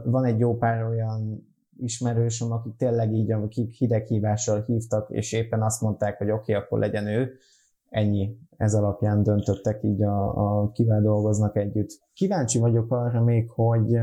[0.04, 5.80] van egy jó pár olyan ismerősöm, akik tényleg így, akik hideghívással hívtak, és éppen azt
[5.80, 7.30] mondták, hogy oké, okay, akkor legyen ő,
[7.88, 11.88] ennyi, ez alapján döntöttek így, a, a, kivel dolgoznak együtt.
[12.12, 13.98] Kíváncsi vagyok arra még, hogy,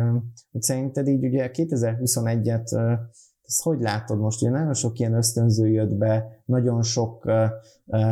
[0.51, 2.99] hogy szerinted így ugye 2021-et
[3.47, 4.41] ezt hogy látod most?
[4.41, 7.31] Ugye nagyon sok ilyen ösztönző jött be, nagyon sok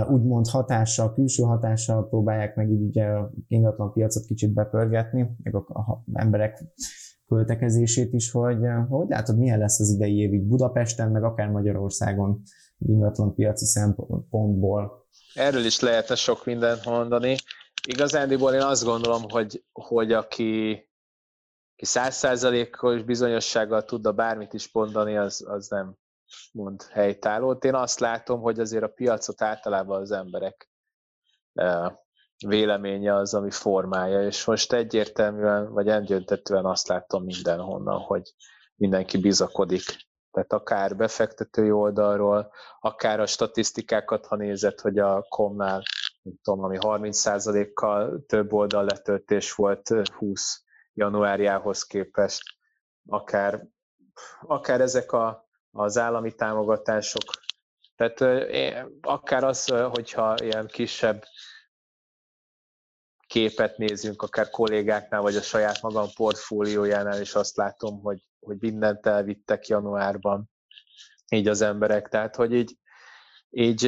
[0.09, 3.07] úgymond hatással, külső hatással próbálják meg így ugye
[3.47, 6.63] ingatlan piacot kicsit bepörgetni, meg a, a emberek
[7.27, 8.59] költekezését is, hogy
[8.89, 12.41] hogy látod, milyen lesz az idei év így Budapesten, meg akár Magyarországon
[12.87, 15.05] ingatlan piaci szempontból?
[15.33, 17.35] Erről is lehetne sok mindent mondani.
[17.87, 20.83] Igazándiból én azt gondolom, hogy, hogy aki
[21.75, 25.95] ki százszázalékos bizonyossággal tudna bármit is mondani, az, az nem
[26.51, 27.63] mond helytállót.
[27.63, 30.69] Én azt látom, hogy azért a piacot általában az emberek
[31.53, 31.99] e,
[32.47, 38.33] véleménye az, ami formája, és most egyértelműen, vagy egyöntetően azt látom mindenhonnan, hogy
[38.75, 39.83] mindenki bizakodik
[40.33, 45.81] tehát akár befektetői oldalról, akár a statisztikákat, ha nézed, hogy a komnál,
[46.21, 52.41] nem tudom, ami 30%-kal több oldal letöltés volt 20 januárjához képest,
[53.05, 53.67] akár,
[54.41, 57.23] akár ezek a, az állami támogatások.
[57.95, 58.21] Tehát
[59.01, 61.23] akár az, hogyha ilyen kisebb
[63.27, 69.05] képet nézünk, akár kollégáknál, vagy a saját magam portfóliójánál, és azt látom, hogy hogy mindent
[69.05, 70.51] elvittek januárban
[71.29, 72.09] így az emberek.
[72.09, 72.77] Tehát, hogy így,
[73.49, 73.83] így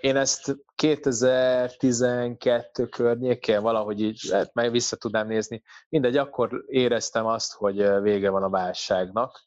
[0.00, 5.62] én ezt 2012 környékén valahogy így hát meg vissza tudnám nézni.
[5.88, 9.44] Mindegy, akkor éreztem azt, hogy vége van a válságnak,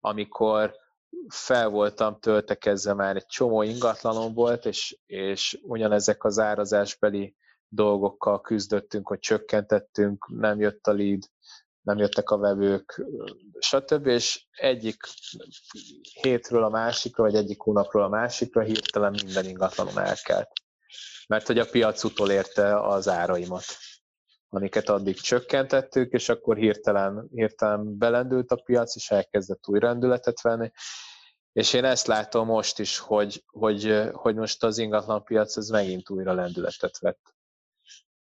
[0.00, 0.82] amikor
[1.28, 7.36] fel voltam töltekezve, már egy csomó ingatlanom volt, és, és ugyanezek az árazásbeli
[7.68, 11.22] dolgokkal küzdöttünk, hogy csökkentettünk, nem jött a lead,
[11.84, 13.04] nem jöttek a vevők,
[13.58, 14.06] stb.
[14.06, 15.00] És egyik
[16.20, 20.48] hétről a másikra, vagy egyik hónapról a másikra hirtelen minden ingatlanom elkelt.
[21.28, 23.64] Mert hogy a piac utolérte az áraimat,
[24.48, 30.70] amiket addig csökkentettük, és akkor hirtelen, hirtelen belendült a piac, és elkezdett új rendületet venni.
[31.52, 36.10] És én ezt látom most is, hogy, hogy, hogy most az ingatlan piac ez megint
[36.10, 37.33] újra lendületet vett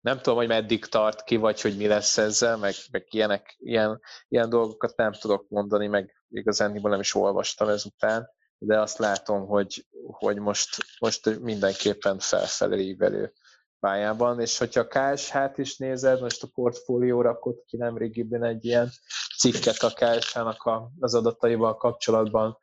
[0.07, 4.01] nem tudom, hogy meddig tart ki, vagy hogy mi lesz ezzel, meg, meg ilyenek, ilyen,
[4.27, 9.85] ilyen dolgokat nem tudok mondani, meg igazán nem is olvastam ezután, de azt látom, hogy,
[10.05, 13.33] hogy most, most mindenképpen felfelé ívelő
[13.79, 18.89] pályában, és hogyha a KSH-t is nézed, most a portfólió rakott ki nemrégiben egy ilyen
[19.37, 22.57] cikket a KSH-nak az adataival kapcsolatban,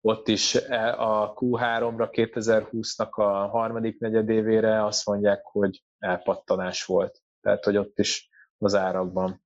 [0.00, 7.22] ott is e, a Q3-ra 2020-nak a harmadik negyedévére azt mondják, hogy elpattanás volt.
[7.40, 9.42] Tehát, hogy ott is az árakban.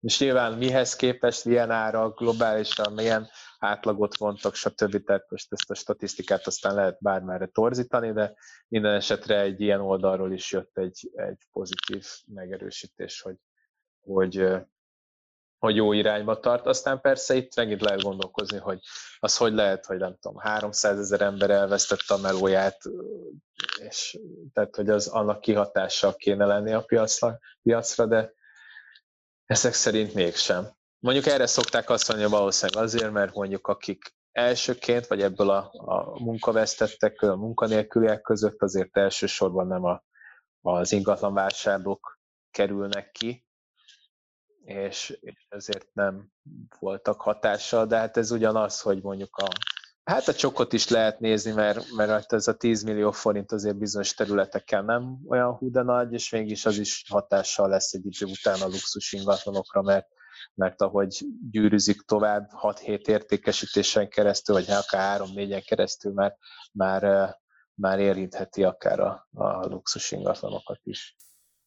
[0.00, 5.04] És nyilván mihez képest, milyen árak, globálisan milyen átlagot vontak, stb.
[5.04, 8.34] Tehát most ezt a statisztikát aztán lehet bármerre torzítani, de
[8.68, 13.36] minden esetre egy ilyen oldalról is jött egy, egy pozitív megerősítés, hogy,
[14.00, 14.48] hogy
[15.58, 16.66] hogy jó irányba tart.
[16.66, 18.78] Aztán persze itt megint lehet gondolkozni, hogy
[19.18, 22.78] az hogy lehet, hogy nem tudom, 300 ezer ember elvesztette a melóját,
[23.80, 24.18] és
[24.52, 28.32] tehát, hogy az annak kihatással kéne lenni a piacra, piacra de
[29.46, 30.74] ezek szerint mégsem.
[30.98, 36.22] Mondjuk erre szokták azt mondani, valószínűleg azért, mert mondjuk akik elsőként, vagy ebből a, a
[36.22, 40.02] munkavesztettek, a munkanélküliek között azért elsősorban nem a,
[40.60, 42.18] az ingatlan vásárlók
[42.50, 43.45] kerülnek ki,
[44.66, 46.30] és, és ezért nem
[46.78, 49.48] voltak hatással, de hát ez ugyanaz, hogy mondjuk a
[50.04, 53.78] Hát a csokot is lehet nézni, mert, mert hát ez a 10 millió forint azért
[53.78, 58.30] bizonyos területeken nem olyan hú de nagy, és mégis az is hatással lesz egy idő
[58.30, 60.06] után a luxus ingatlanokra, mert,
[60.54, 66.36] mert ahogy gyűrűzik tovább 6-7 értékesítésen keresztül, vagy akár 3-4-en keresztül, már,
[66.72, 67.34] már,
[67.74, 71.16] már érintheti akár a, a luxus ingatlanokat is.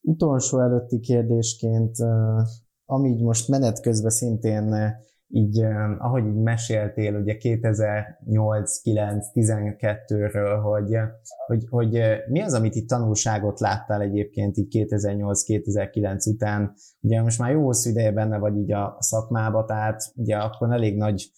[0.02, 1.98] Utolsó előtti kérdésként,
[2.90, 4.96] ami most menet közben szintén
[5.28, 5.62] így,
[6.00, 10.98] ahogy így meséltél, ugye 2008, 9, 12-ről, hogy,
[11.48, 17.40] hogy, hogy mi az, amit itt tanulságot láttál egyébként így 2008, 2009 után, ugye most
[17.40, 21.32] már jó hosszú ideje benne vagy így a szakmába, tehát ugye akkor elég nagy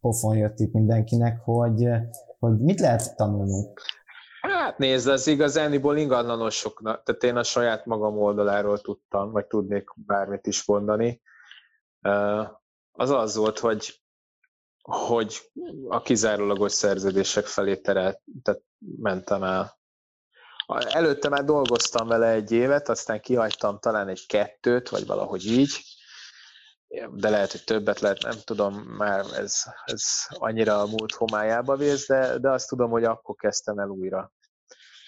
[0.00, 1.88] pofon jött itt mindenkinek, hogy,
[2.38, 3.80] hogy mit lehet tanulnunk?
[4.70, 10.46] Hát nézd, az igazániból ingatlanosoknak, tehát én a saját magam oldaláról tudtam, vagy tudnék bármit
[10.46, 11.22] is mondani.
[12.92, 14.02] Az az volt, hogy,
[14.82, 15.50] hogy
[15.88, 19.78] a kizárólagos szerződések felé terelt, tehát mentem el.
[20.88, 25.72] Előtte már dolgoztam vele egy évet, aztán kihagytam talán egy kettőt, vagy valahogy így,
[27.10, 32.06] de lehet, hogy többet lehet, nem tudom, már ez, ez annyira a múlt homályába vész,
[32.06, 34.32] de, de azt tudom, hogy akkor kezdtem el újra,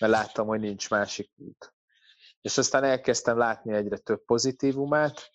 [0.03, 1.75] mert láttam, hogy nincs másik út.
[2.41, 5.31] És aztán elkezdtem látni egyre több pozitívumát,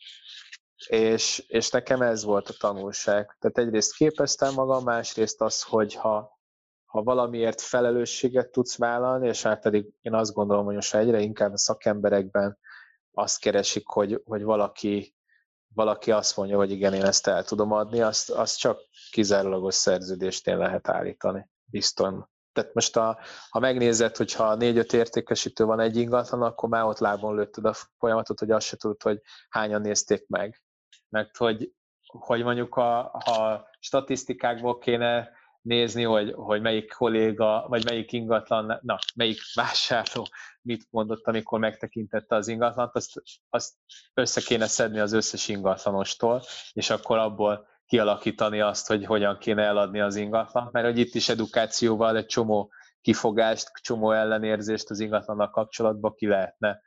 [0.88, 3.36] és, és nekem ez volt a tanulság.
[3.39, 6.39] Tehát egyrészt képeztem magam, másrészt az, hogy ha,
[6.86, 11.53] ha valamiért felelősséget tudsz vállalni, és már pedig én azt gondolom, hogy most egyre inkább
[11.53, 12.57] a szakemberekben
[13.11, 15.15] azt keresik, hogy, hogy valaki,
[15.74, 18.80] valaki azt mondja, hogy igen, én ezt el tudom adni, azt, azt csak
[19.11, 21.49] kizárólagos szerződéstén lehet állítani.
[21.65, 22.30] Bizton.
[22.57, 27.35] Tehát most a, ha megnézed, hogyha négy-öt értékesítő van egy ingatlan, akkor már ott lábon
[27.35, 30.61] lőtted a folyamatot, hogy azt se tudod, hogy hányan nézték meg.
[31.09, 31.71] Mert hogy,
[32.07, 35.29] hogy mondjuk a, ha statisztikákból kéne
[35.61, 40.27] nézni, hogy, hogy melyik kolléga, vagy melyik ingatlan, na, melyik vásárló
[40.61, 43.73] mit mondott, amikor megtekintette az ingatlant, azt, azt
[44.13, 46.41] össze kéne szedni az összes ingatlanostól,
[46.73, 51.29] és akkor abból kialakítani azt, hogy hogyan kéne eladni az ingatlant, mert hogy itt is
[51.29, 52.71] edukációval egy csomó
[53.01, 56.81] kifogást, csomó ellenérzést az ingatlannal kapcsolatban ki lehetne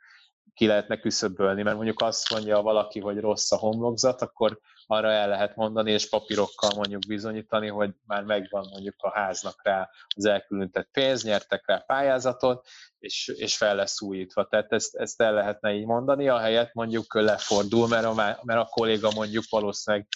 [0.53, 5.27] ki lehetne küszöbölni, mert mondjuk azt mondja valaki, hogy rossz a homlokzat, akkor arra el
[5.29, 10.89] lehet mondani, és papírokkal mondjuk bizonyítani, hogy már megvan mondjuk a háznak rá az elkülönített
[10.91, 12.67] pénz, nyertek rá pályázatot,
[12.99, 14.47] és, és fel lesz újítva.
[14.47, 19.09] Tehát ezt, ezt el lehetne így mondani, ahelyett mondjuk lefordul, mert a, mert a kolléga
[19.15, 20.07] mondjuk valószínűleg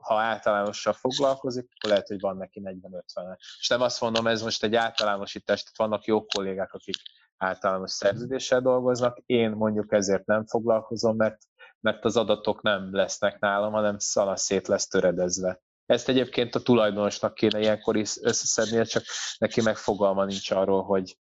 [0.00, 4.62] ha általánossal foglalkozik, akkor lehet, hogy van neki 40-50 És nem azt mondom, ez most
[4.62, 6.96] egy általánosítás, tehát vannak jó kollégák, akik
[7.36, 9.18] általános szerződéssel dolgoznak.
[9.26, 11.38] Én mondjuk ezért nem foglalkozom, mert,
[11.80, 15.60] mert az adatok nem lesznek nálam, hanem szanaszét lesz töredezve.
[15.86, 19.02] Ezt egyébként a tulajdonosnak kéne ilyenkor is összeszednie, csak
[19.38, 21.18] neki meg fogalma nincs arról, hogy,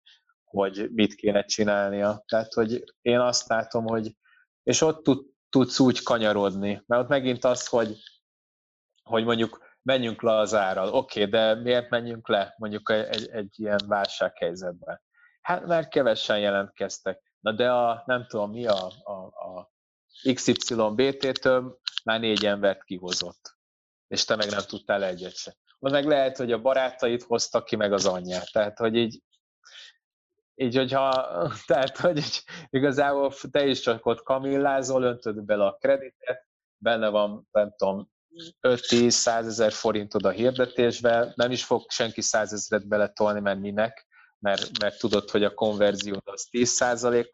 [0.44, 2.22] hogy mit kéne csinálnia.
[2.26, 4.16] Tehát, hogy én azt látom, hogy
[4.62, 7.96] és ott tud, tudsz úgy kanyarodni, mert ott megint az, hogy,
[9.06, 10.88] hogy mondjuk menjünk le az árral.
[10.88, 15.00] Oké, okay, de miért menjünk le mondjuk egy, egy, ilyen válsághelyzetben?
[15.40, 17.22] Hát mert kevesen jelentkeztek.
[17.40, 19.72] Na de a, nem tudom mi a, a, a
[20.34, 23.56] XYBT-től már négy embert kihozott.
[24.08, 25.56] És te meg nem tudtál egyet se.
[25.78, 28.52] Vagy meg lehet, hogy a barátait hoztak ki, meg az anyját.
[28.52, 29.22] Tehát, hogy így,
[30.54, 31.10] így hogyha,
[31.66, 36.46] tehát, hogy így, igazából te is csak ott kamillázol, öntöd bele a kreditet,
[36.76, 38.14] benne van, nem tudom,
[38.62, 44.06] 5-10-100 ezer forintod a hirdetésbe, nem is fog senki 100 ezeret beletolni, mert minek,
[44.38, 47.26] mert, mert tudod, hogy a konverzió az 10%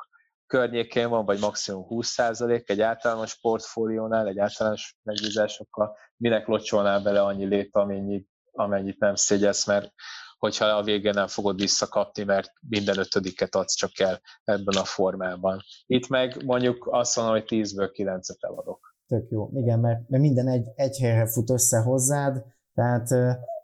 [0.46, 7.44] környékén van, vagy maximum 20% egy általános portfóliónál, egy általános megbízásokkal, minek locsolnál bele annyi
[7.44, 9.92] lét, amennyit, amennyit nem szégyesz, mert
[10.38, 15.62] hogyha a végén nem fogod visszakapni, mert minden ötödiket adsz csak el ebben a formában.
[15.86, 18.91] Itt meg mondjuk azt mondom, hogy 10-ből 9-et eladok.
[19.12, 19.50] Tök jó.
[19.54, 22.44] Igen, mert, mert minden egy, egy helyre fut össze hozzád,
[22.74, 23.08] tehát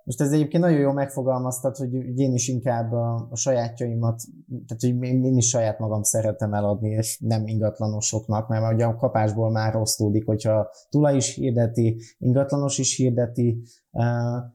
[0.09, 4.23] most ez egyébként nagyon jól megfogalmaztad, hogy én is inkább a, sajátjaimat,
[4.67, 9.51] tehát hogy én is saját magam szeretem eladni, és nem ingatlanosoknak, mert ugye a kapásból
[9.51, 13.63] már osztódik, hogyha tulaj is hirdeti, ingatlanos is hirdeti,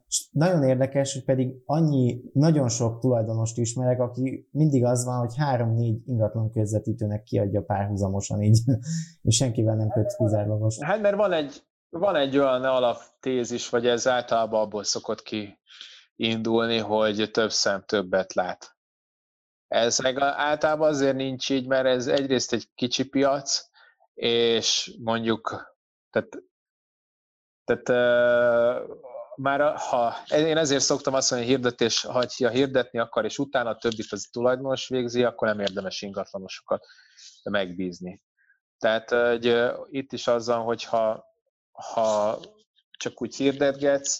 [0.07, 5.37] és nagyon érdekes, hogy pedig annyi, nagyon sok tulajdonost ismerek, aki mindig az van, hogy
[5.37, 8.59] három-négy ingatlan közvetítőnek kiadja párhuzamosan így,
[9.21, 10.77] és senkivel nem köt kizárólagos.
[10.79, 11.63] Hát mert van egy,
[11.99, 15.59] van egy olyan alaptézis, vagy ez általában abból szokott ki
[16.15, 18.75] indulni, hogy több szem többet lát.
[19.67, 23.69] Ez meg általában azért nincs így, mert ez egyrészt egy kicsi piac,
[24.13, 25.75] és mondjuk,
[26.09, 26.29] tehát,
[27.63, 27.89] tehát
[29.35, 33.77] már ha, én ezért szoktam azt mondani, hogy hirdetés, ha hirdetni akar, és utána a
[33.77, 36.85] többit az tulajdonos végzi, akkor nem érdemes ingatlanosokat
[37.43, 38.23] megbízni.
[38.77, 41.31] Tehát hogy itt is azzal, hogyha
[41.73, 42.39] ha
[42.91, 44.19] csak úgy hirdetgetsz,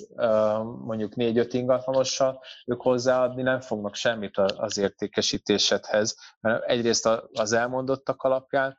[0.86, 8.78] mondjuk négy-öt ingatlanossal, ők hozzáadni nem fognak semmit az értékesítésedhez, mert egyrészt az elmondottak alapján,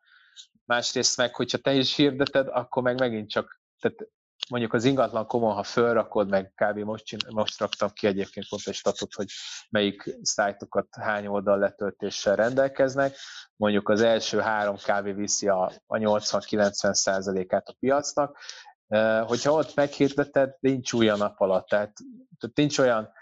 [0.65, 4.09] másrészt meg, hogyha te is hirdeted, akkor meg megint csak, tehát
[4.51, 6.79] mondjuk az ingatlan komon, ha fölrakod, meg kb.
[6.79, 9.29] most, csin- most raktam ki egyébként pont egy statot, hogy
[9.71, 13.17] melyik szájtokat hány oldal letöltéssel rendelkeznek,
[13.57, 18.39] mondjuk az első három kávé viszi a, a 80-90 százalékát a piacnak,
[19.27, 21.93] hogyha ott meghirdeted, nincs új a nap alatt, tehát,
[22.39, 23.13] tehát nincs olyan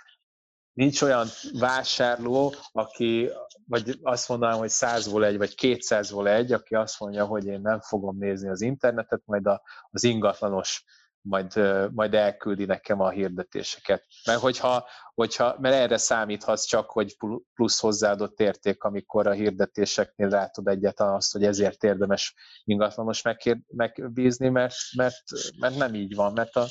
[0.73, 1.27] nincs olyan
[1.59, 3.31] vásárló, aki,
[3.67, 7.81] vagy azt mondanám, hogy százból egy, vagy kétszázból egy, aki azt mondja, hogy én nem
[7.81, 10.85] fogom nézni az internetet, majd a, az ingatlanos
[11.23, 11.53] majd,
[11.93, 14.05] majd elküldi nekem a hirdetéseket.
[14.27, 17.17] Mert hogyha, hogyha, mert erre számíthatsz csak, hogy
[17.55, 23.23] plusz hozzáadott érték, amikor a hirdetéseknél látod egyáltalán azt, hogy ezért érdemes ingatlanos
[23.67, 25.23] megbízni, mert, mert,
[25.59, 26.67] mert nem így van, mert a,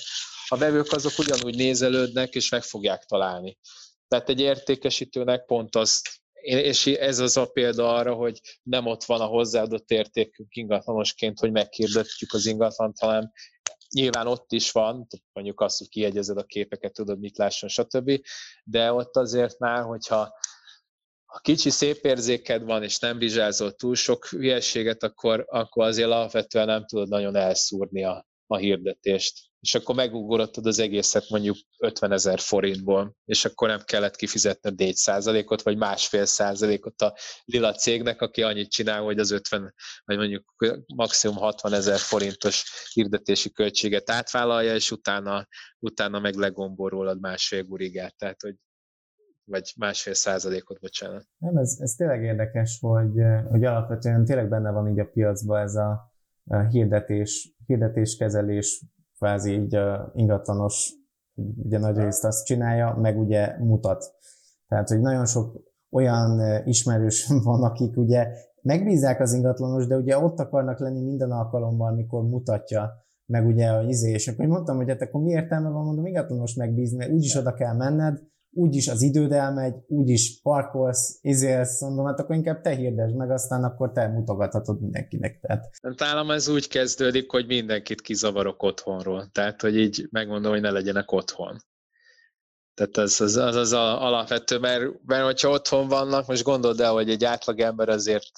[0.48, 3.58] a vevők azok ugyanúgy nézelődnek, és meg fogják találni.
[4.08, 9.22] Tehát egy értékesítőnek pont azt és ez az a példa arra, hogy nem ott van
[9.22, 13.32] a hozzáadott értékünk ingatlanosként, hogy meghirdetjük az ingatlant, hanem
[13.92, 18.22] Nyilván ott is van, mondjuk azt, hogy kiegyezed a képeket, tudod, mit lásson, stb.
[18.64, 20.34] De ott azért már, hogyha
[21.26, 26.66] ha kicsi szép érzéked van, és nem vizsgázol túl sok hülyeséget, akkor, akkor azért alapvetően
[26.66, 32.40] nem tudod nagyon elszúrni a, a hirdetést és akkor megugorottad az egészet mondjuk 50 ezer
[32.40, 38.42] forintból, és akkor nem kellett kifizetni 4 százalékot, vagy másfél százalékot a lila cégnek, aki
[38.42, 39.74] annyit csinál, hogy az 50,
[40.06, 40.56] vagy mondjuk
[40.96, 45.48] maximum 60 ezer forintos hirdetési költséget átvállalja, és utána,
[45.80, 48.56] utána meg legombol rólad másfél gurigát, tehát hogy
[49.46, 51.26] vagy másfél százalékot, bocsánat.
[51.38, 53.14] Nem, ez, ez tényleg érdekes, hogy,
[53.50, 56.12] hogy alapvetően tényleg benne van így a piacban ez a
[56.70, 58.86] hirdetés, hirdetéskezelés
[59.22, 60.94] kvázi így a ingatlanos,
[61.64, 64.14] ugye nagy részt azt csinálja, meg ugye mutat.
[64.68, 68.28] Tehát, hogy nagyon sok olyan ismerős van, akik ugye
[68.62, 72.92] megbízzák az ingatlanos, de ugye ott akarnak lenni minden alkalommal, mikor mutatja
[73.26, 76.56] meg ugye a izé, és akkor mondtam, hogy hát akkor mi értelme van, mondom, ingatlanos
[76.56, 78.20] megbízni, mert úgyis oda kell menned,
[78.54, 83.64] úgyis az időd elmegy, úgyis parkolsz, izélsz, mondom, hát akkor inkább te hirdesd meg, aztán
[83.64, 85.40] akkor te mutogathatod mindenkinek.
[85.40, 85.70] Tehát.
[85.98, 89.30] Nálam ez úgy kezdődik, hogy mindenkit kizavarok otthonról.
[89.32, 91.58] Tehát, hogy így megmondom, hogy ne legyenek otthon.
[92.74, 96.92] Tehát az az, az, az a alapvető, mert, mert hogyha otthon vannak, most gondold el,
[96.92, 98.32] hogy egy átlagember azért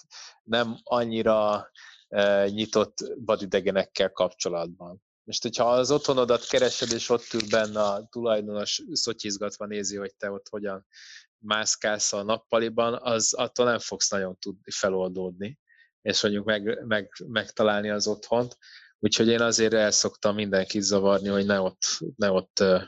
[0.44, 1.68] nem annyira
[2.08, 5.02] e, nyitott vadidegenekkel kapcsolatban.
[5.24, 10.32] Most, hogyha az otthonodat keresed, és ott ül benne a tulajdonos szotyizgatva nézi, hogy te
[10.32, 10.86] ott hogyan
[11.38, 15.60] mászkálsz a nappaliban, az attól nem fogsz nagyon tudni feloldódni,
[16.02, 18.58] és mondjuk meg, meg, megtalálni az otthont.
[19.00, 21.84] Úgyhogy én azért el szoktam mindenkit zavarni, hogy ne ott,
[22.16, 22.80] ne ott ö,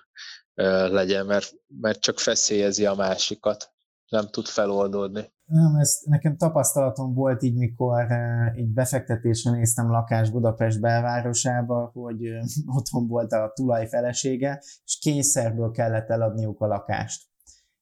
[0.53, 3.71] ö, legyen, mert, mert csak feszélyezi a másikat,
[4.07, 5.33] nem tud feloldódni.
[5.45, 12.27] Nem, ez nekem tapasztalatom volt így, mikor uh, így befektetésre néztem lakás Budapest belvárosába, hogy
[12.27, 12.43] uh,
[12.77, 17.34] otthon volt a tulaj felesége, és kényszerből kellett eladniuk a lakást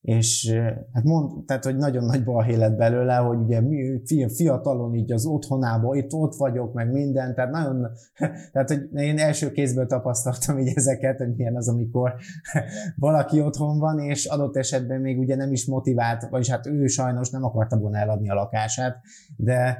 [0.03, 0.55] és
[0.93, 4.01] hát mond, tehát, hogy nagyon nagy balhé lett belőle, hogy ugye mi,
[4.35, 7.87] fiatalon így az otthonába, itt ott vagyok, meg minden, tehát nagyon,
[8.51, 12.13] tehát, hogy én első kézből tapasztaltam így ezeket, hogy milyen az, amikor
[12.95, 17.29] valaki otthon van, és adott esetben még ugye nem is motivált, vagyis hát ő sajnos
[17.29, 18.97] nem akarta volna eladni a lakását,
[19.37, 19.77] de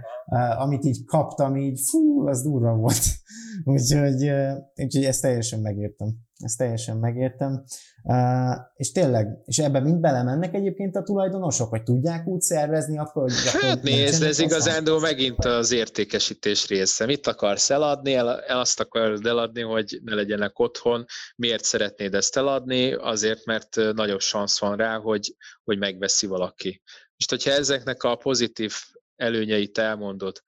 [0.57, 3.03] amit így kaptam, így fú, az durva volt.
[3.63, 4.31] úgyhogy,
[4.75, 6.07] úgyhogy ezt teljesen megértem.
[6.43, 7.63] Ezt teljesen megértem.
[8.03, 13.21] Uh, és tényleg, és ebben mind belemennek egyébként a tulajdonosok, vagy tudják úgy szervezni, akkor...
[13.21, 17.05] Hogy hát nézd, ez igazán megint az értékesítés része.
[17.05, 18.13] Mit akarsz eladni?
[18.13, 21.05] El, el azt akarod eladni, hogy ne legyenek otthon.
[21.35, 22.93] Miért szeretnéd ezt eladni?
[22.93, 26.81] Azért, mert nagyobb szansz van rá, hogy, hogy megveszi valaki.
[27.17, 28.73] És hogyha ezeknek a pozitív
[29.15, 30.43] előnyeit elmondod,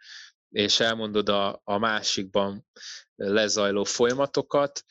[0.49, 2.65] és elmondod a, a másikban
[3.15, 4.83] lezajló folyamatokat,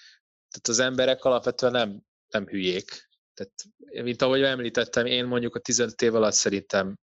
[0.55, 3.09] tehát az emberek alapvetően nem, nem hülyék.
[3.35, 3.53] Tehát,
[4.05, 6.99] mint ahogy említettem, én mondjuk a 15 év alatt szerintem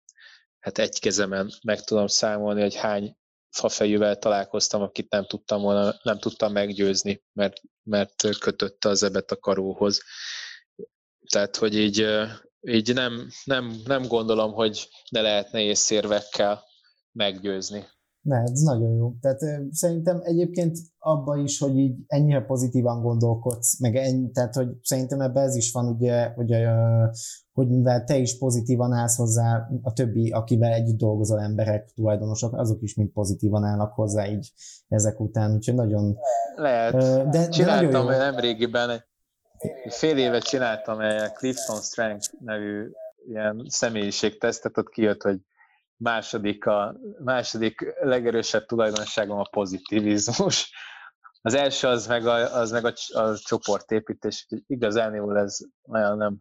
[0.59, 3.17] hát egy kezemen meg tudom számolni, hogy hány
[3.49, 9.37] fafejűvel találkoztam, akit nem tudtam volna, nem tudtam meggyőzni, mert, mert kötötte az ebet a
[9.37, 10.01] karóhoz.
[11.29, 12.07] Tehát, hogy így,
[12.61, 16.63] így nem, nem, nem gondolom, hogy ne lehetne észérvekkel
[17.11, 17.87] meggyőzni.
[18.21, 19.13] Ne, ez nagyon jó.
[19.21, 19.39] Tehát
[19.71, 25.41] szerintem egyébként abba is, hogy így ennyire pozitívan gondolkodsz, meg ennyi, tehát hogy szerintem ebbe
[25.41, 26.55] ez is van, ugye, hogy,
[27.51, 32.81] hogy mivel te is pozitívan állsz hozzá, a többi, akivel együtt dolgozol emberek, tulajdonosok, azok
[32.81, 34.53] is mind pozitívan állnak hozzá így
[34.87, 36.17] ezek után, úgyhogy nagyon...
[36.55, 37.29] Lehet.
[37.29, 39.03] De, Csináltam de nem régiben,
[39.89, 42.91] fél évet csináltam egy Clifton Strength nevű
[43.27, 45.39] ilyen személyiségtesztet, ott kijött, hogy
[45.99, 50.71] második, a, második legerősebb tulajdonságom a pozitivizmus.
[51.41, 56.37] Az első az meg a, az meg a, a csoportépítés, igazán ez nagyon nem,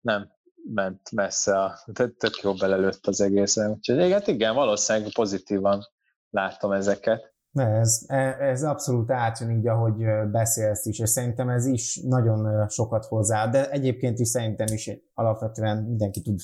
[0.00, 0.30] nem
[0.74, 3.70] ment messze, a, tök jó belelőtt az egészen.
[3.70, 5.82] Úgyhogy hát igen, valószínűleg pozitívan
[6.30, 7.34] látom ezeket.
[7.52, 8.04] Ez,
[8.38, 13.70] ez abszolút átjön így, ahogy beszélsz is, és szerintem ez is nagyon sokat hozzá, de
[13.70, 16.40] egyébként is szerintem is alapvetően mindenki tud,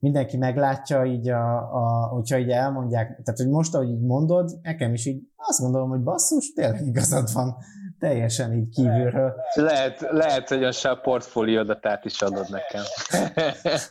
[0.00, 4.92] mindenki meglátja így, a, a, hogyha így elmondják, tehát hogy most, ahogy így mondod, nekem
[4.92, 7.56] is így azt gondolom, hogy basszus, tényleg igazad van,
[7.98, 9.34] teljesen így kívülről.
[9.54, 12.82] Lehet, lehet hogy a portfóliódatát is adod nekem.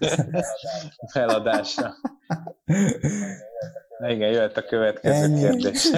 [1.14, 1.94] Feladásra.
[4.00, 5.40] Na igen, jöhet a következő Ennyi.
[5.40, 5.90] kérdés.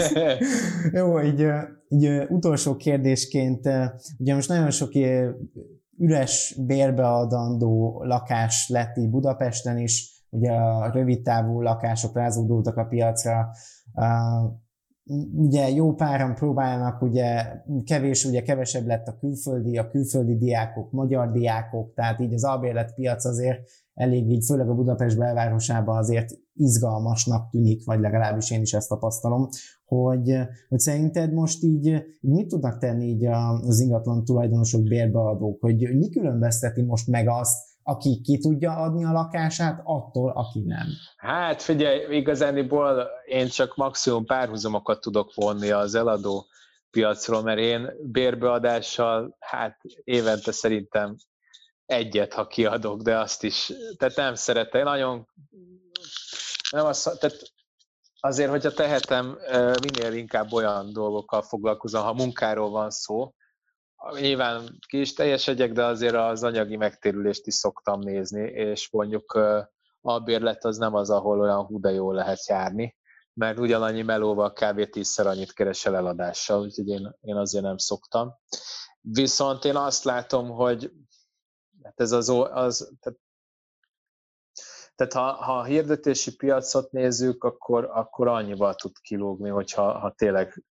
[0.91, 1.47] Jó, így,
[1.88, 3.70] így utolsó kérdésként,
[4.20, 4.93] ugye most nagyon sok
[6.00, 13.52] üres bérbeadandó lakás lett így Budapesten is, ugye a rövidtávú lakások rázódultak a piacra,
[15.36, 21.32] ugye jó páran próbálnak, ugye kevés, ugye kevesebb lett a külföldi, a külföldi diákok, magyar
[21.32, 23.60] diákok, tehát így az albérlet piac azért
[23.93, 29.47] elég így, főleg a Budapest belvárosában azért izgalmasnak tűnik, vagy legalábbis én is ezt tapasztalom,
[29.90, 30.38] hogy,
[30.70, 31.86] hogy szerinted most így,
[32.22, 37.68] így mit tudnak tenni így az ingatlan tulajdonosok, bérbeadók, hogy mi különbözteti most meg azt,
[37.84, 40.88] aki ki tudja adni a lakását, attól, aki nem.
[41.18, 46.46] Hát figyelj, igazániból én csak maximum párhuzamokat tudok vonni az eladó
[46.92, 51.16] piacról, mert én bérbeadással, hát évente szerintem
[51.86, 54.84] egyet, ha kiadok, de azt is, tehát nem szeretem.
[54.84, 55.28] Nagyon,
[56.72, 57.54] nem azt, tehát
[58.20, 59.38] azért, hogyha tehetem,
[59.82, 63.34] minél inkább olyan dolgokkal foglalkozom, ha munkáról van szó,
[64.20, 69.39] nyilván ki is teljesedjek, de azért az anyagi megtérülést is szoktam nézni, és mondjuk
[70.01, 72.95] a bérlet az nem az, ahol olyan hú de jól lehet járni,
[73.34, 74.89] mert ugyanannyi melóval kb.
[74.89, 78.34] tízszer annyit keresel eladással, úgyhogy én, én azért nem szoktam.
[79.01, 80.91] Viszont én azt látom, hogy
[81.84, 83.20] hát ez az, az tehát,
[85.00, 90.64] tehát ha, ha a hirdetési piacot nézzük, akkor, akkor annyival tud kilógni, hogyha ha tényleg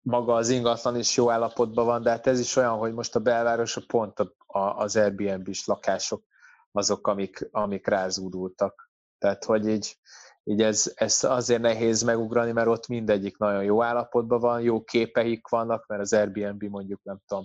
[0.00, 3.20] maga az ingatlan is jó állapotban van, de hát ez is olyan, hogy most a
[3.20, 6.24] belváros a pont a, a, az Airbnb-s lakások
[6.72, 8.90] azok, amik, amik rázúdultak.
[9.18, 9.98] Tehát, hogy így,
[10.44, 15.48] így ez, ez azért nehéz megugrani, mert ott mindegyik nagyon jó állapotban van, jó képeik
[15.48, 17.44] vannak, mert az Airbnb mondjuk, nem tudom,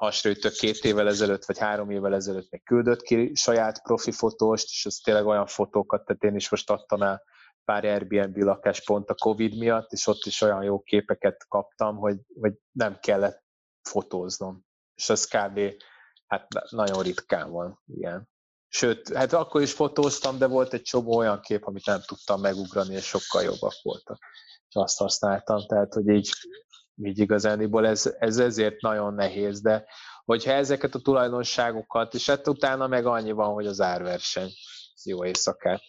[0.00, 4.86] hasraütök két évvel ezelőtt, vagy három évvel ezelőtt még küldött ki saját profi fotóst, és
[4.86, 7.22] ez tényleg olyan fotókat, tehát én is most adtam el
[7.64, 12.18] pár Airbnb lakás pont a Covid miatt, és ott is olyan jó képeket kaptam, hogy,
[12.40, 13.44] hogy nem kellett
[13.82, 14.64] fotóznom.
[14.94, 15.60] És az kb.
[16.26, 18.28] hát nagyon ritkán van ilyen.
[18.68, 22.94] Sőt, hát akkor is fotóztam, de volt egy csomó olyan kép, amit nem tudtam megugrani,
[22.94, 24.18] és sokkal jobbak voltak.
[24.68, 26.30] És azt használtam, tehát hogy így,
[26.96, 29.86] így igazániból ez, ez ezért nagyon nehéz, de
[30.24, 34.50] hogyha ezeket a tulajdonságokat, és hát utána meg annyi van, hogy az árverseny.
[35.04, 35.82] Jó éjszakát!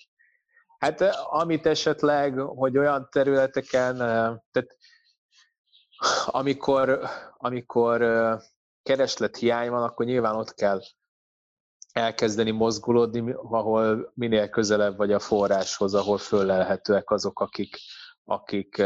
[0.78, 3.98] Hát amit esetleg, hogy olyan területeken,
[4.52, 4.78] tehát
[6.26, 7.00] amikor,
[7.38, 8.00] amikor
[8.84, 10.82] kereslet hiány van, akkor nyilván ott kell
[11.94, 17.78] elkezdeni mozgulódni, ahol minél közelebb vagy a forráshoz, ahol föllelhetőek azok, akik,
[18.24, 18.78] akik,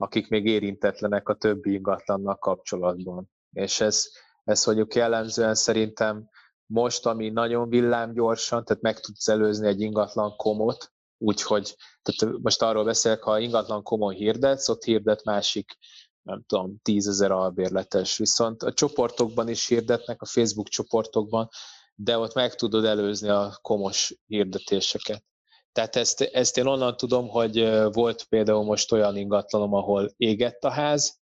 [0.00, 3.30] akik még érintetlenek a többi ingatlannak kapcsolatban.
[3.52, 4.06] És ez,
[4.44, 6.28] ez mondjuk jellemzően szerintem
[6.66, 12.84] most, ami nagyon villámgyorsan, tehát meg tudsz előzni egy ingatlan komot, úgyhogy tehát most arról
[12.84, 15.78] beszélek, ha ingatlan komon hirdetsz, ott hirdet másik
[16.22, 18.16] nem tudom, tízezer albérletes.
[18.16, 21.48] Viszont a csoportokban is hirdetnek, a Facebook csoportokban,
[21.94, 25.24] de ott meg tudod előzni a komos hirdetéseket.
[25.72, 30.70] Tehát ezt, ezt én onnan tudom, hogy volt például most olyan ingatlanom, ahol égett a
[30.70, 31.20] ház,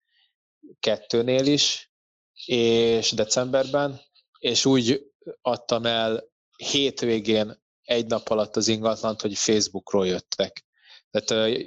[0.81, 1.93] kettőnél is,
[2.45, 4.01] és decemberben,
[4.39, 6.25] és úgy adtam el
[6.57, 10.67] hétvégén egy nap alatt az ingatlant, hogy Facebookról jöttek.
[11.11, 11.59] Tehát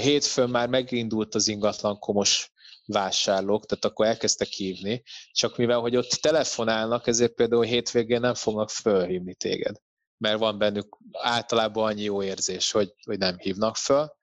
[0.00, 2.52] hétfőn már megindult az ingatlan komos
[2.84, 5.02] vásárlók, tehát akkor elkezdtek hívni,
[5.32, 9.76] csak mivel, hogy ott telefonálnak, ezért például hétvégén nem fognak fölhívni téged,
[10.18, 14.16] mert van bennük általában annyi jó érzés, hogy, hogy nem hívnak föl.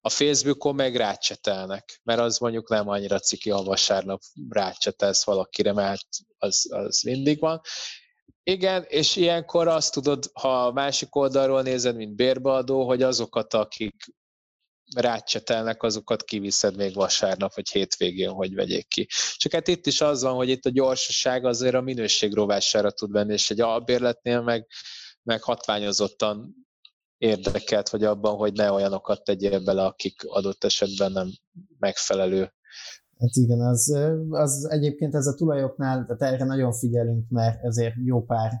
[0.00, 6.06] A Facebookon meg rácsetelnek, mert az mondjuk nem annyira ciki, ha vasárnap rácsetelsz valakire, mert
[6.38, 7.60] az, az mindig van.
[8.42, 13.94] Igen, és ilyenkor azt tudod, ha másik oldalról nézed, mint bérbeadó, hogy azokat, akik
[14.94, 19.06] rácsetelnek, azokat kiviszed még vasárnap vagy hétvégén, hogy vegyék ki.
[19.36, 23.10] Csak hát itt is az van, hogy itt a gyorsaság azért a minőség rovására tud
[23.10, 24.66] venni, és egy albérletnél meg,
[25.26, 26.54] meg hatványozottan
[27.18, 31.28] érdekelt, vagy abban, hogy ne olyanokat tegyél bele, akik adott esetben nem
[31.78, 32.40] megfelelő.
[33.18, 33.96] Hát igen, az,
[34.30, 38.52] az egyébként ez a tulajoknál, tehát erre nagyon figyelünk, mert ezért jó pár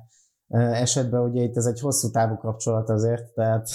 [0.72, 3.68] esetben ugye itt ez egy hosszú távú kapcsolat azért, tehát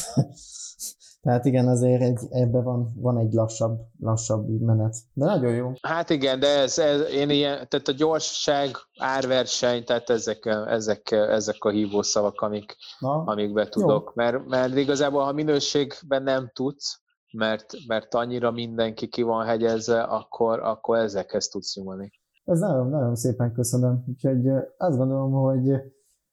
[1.22, 4.96] tehát igen, azért egy, ebben van, van egy lassabb, lassabb menet.
[5.14, 5.72] De nagyon jó.
[5.82, 8.70] Hát igen, de ez, ez én ilyen, tehát a gyorsaság,
[9.00, 14.14] árverseny, tehát ezek, ezek, ezek a hívószavak, amik, Na, amikbe tudok.
[14.14, 17.02] Mert, mert igazából, ha minőségben nem tudsz,
[17.32, 22.12] mert, mert annyira mindenki ki van hegyezve, akkor, akkor ezekhez tudsz nyúlni.
[22.46, 24.04] Ez nagyon, nagyon szépen köszönöm.
[24.08, 24.48] Úgyhogy
[24.78, 25.72] azt gondolom, hogy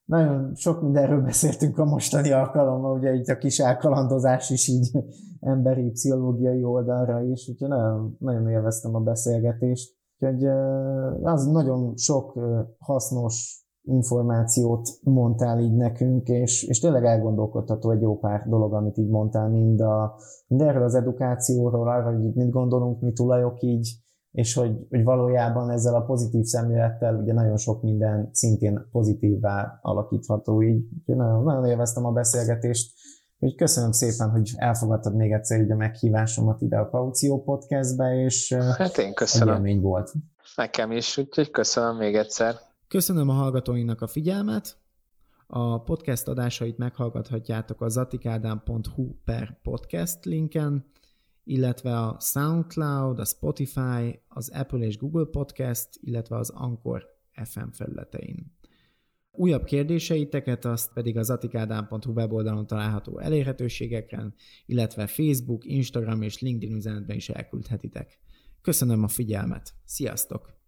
[0.09, 4.91] nagyon sok mindenről beszéltünk a mostani alkalommal, ugye itt a kis elkalandozás is így
[5.39, 9.97] emberi, pszichológiai oldalra is, úgyhogy nagyon, nagyon élveztem a beszélgetést.
[10.19, 10.45] Úgyhogy
[11.21, 12.39] az nagyon sok
[12.77, 19.09] hasznos információt mondtál így nekünk, és, és tényleg elgondolkodható egy jó pár dolog, amit így
[19.09, 20.15] mondtál, mind, a,
[20.47, 23.89] mind erről az edukációról, arra, hogy mit gondolunk mi tulajok így,
[24.31, 30.63] és hogy, hogy valójában ezzel a pozitív szemlélettel ugye nagyon sok minden szintén pozitívvá alakítható
[30.63, 30.83] így.
[31.05, 32.93] Nagyon, nagyon élveztem a beszélgetést.
[33.39, 38.53] Úgyhogy köszönöm szépen, hogy elfogadtad még egyszer így a meghívásomat ide a Kaució podcastbe, és
[38.53, 39.65] hát én köszönöm.
[39.65, 40.11] Egy volt.
[40.55, 42.55] Nekem is, úgyhogy köszönöm még egyszer.
[42.87, 44.77] Köszönöm a hallgatóinknak a figyelmet.
[45.47, 50.85] A podcast adásait meghallgathatjátok a zatikádám.hu per podcast linken,
[51.49, 57.05] illetve a SoundCloud, a Spotify, az Apple és Google Podcast, illetve az Anchor
[57.43, 58.57] FM felületein.
[59.31, 64.33] Újabb kérdéseiteket azt pedig az atikádám.hu weboldalon található elérhetőségeken,
[64.65, 68.19] illetve Facebook, Instagram és LinkedIn üzenetben is elküldhetitek.
[68.61, 69.73] Köszönöm a figyelmet!
[69.85, 70.58] Sziasztok!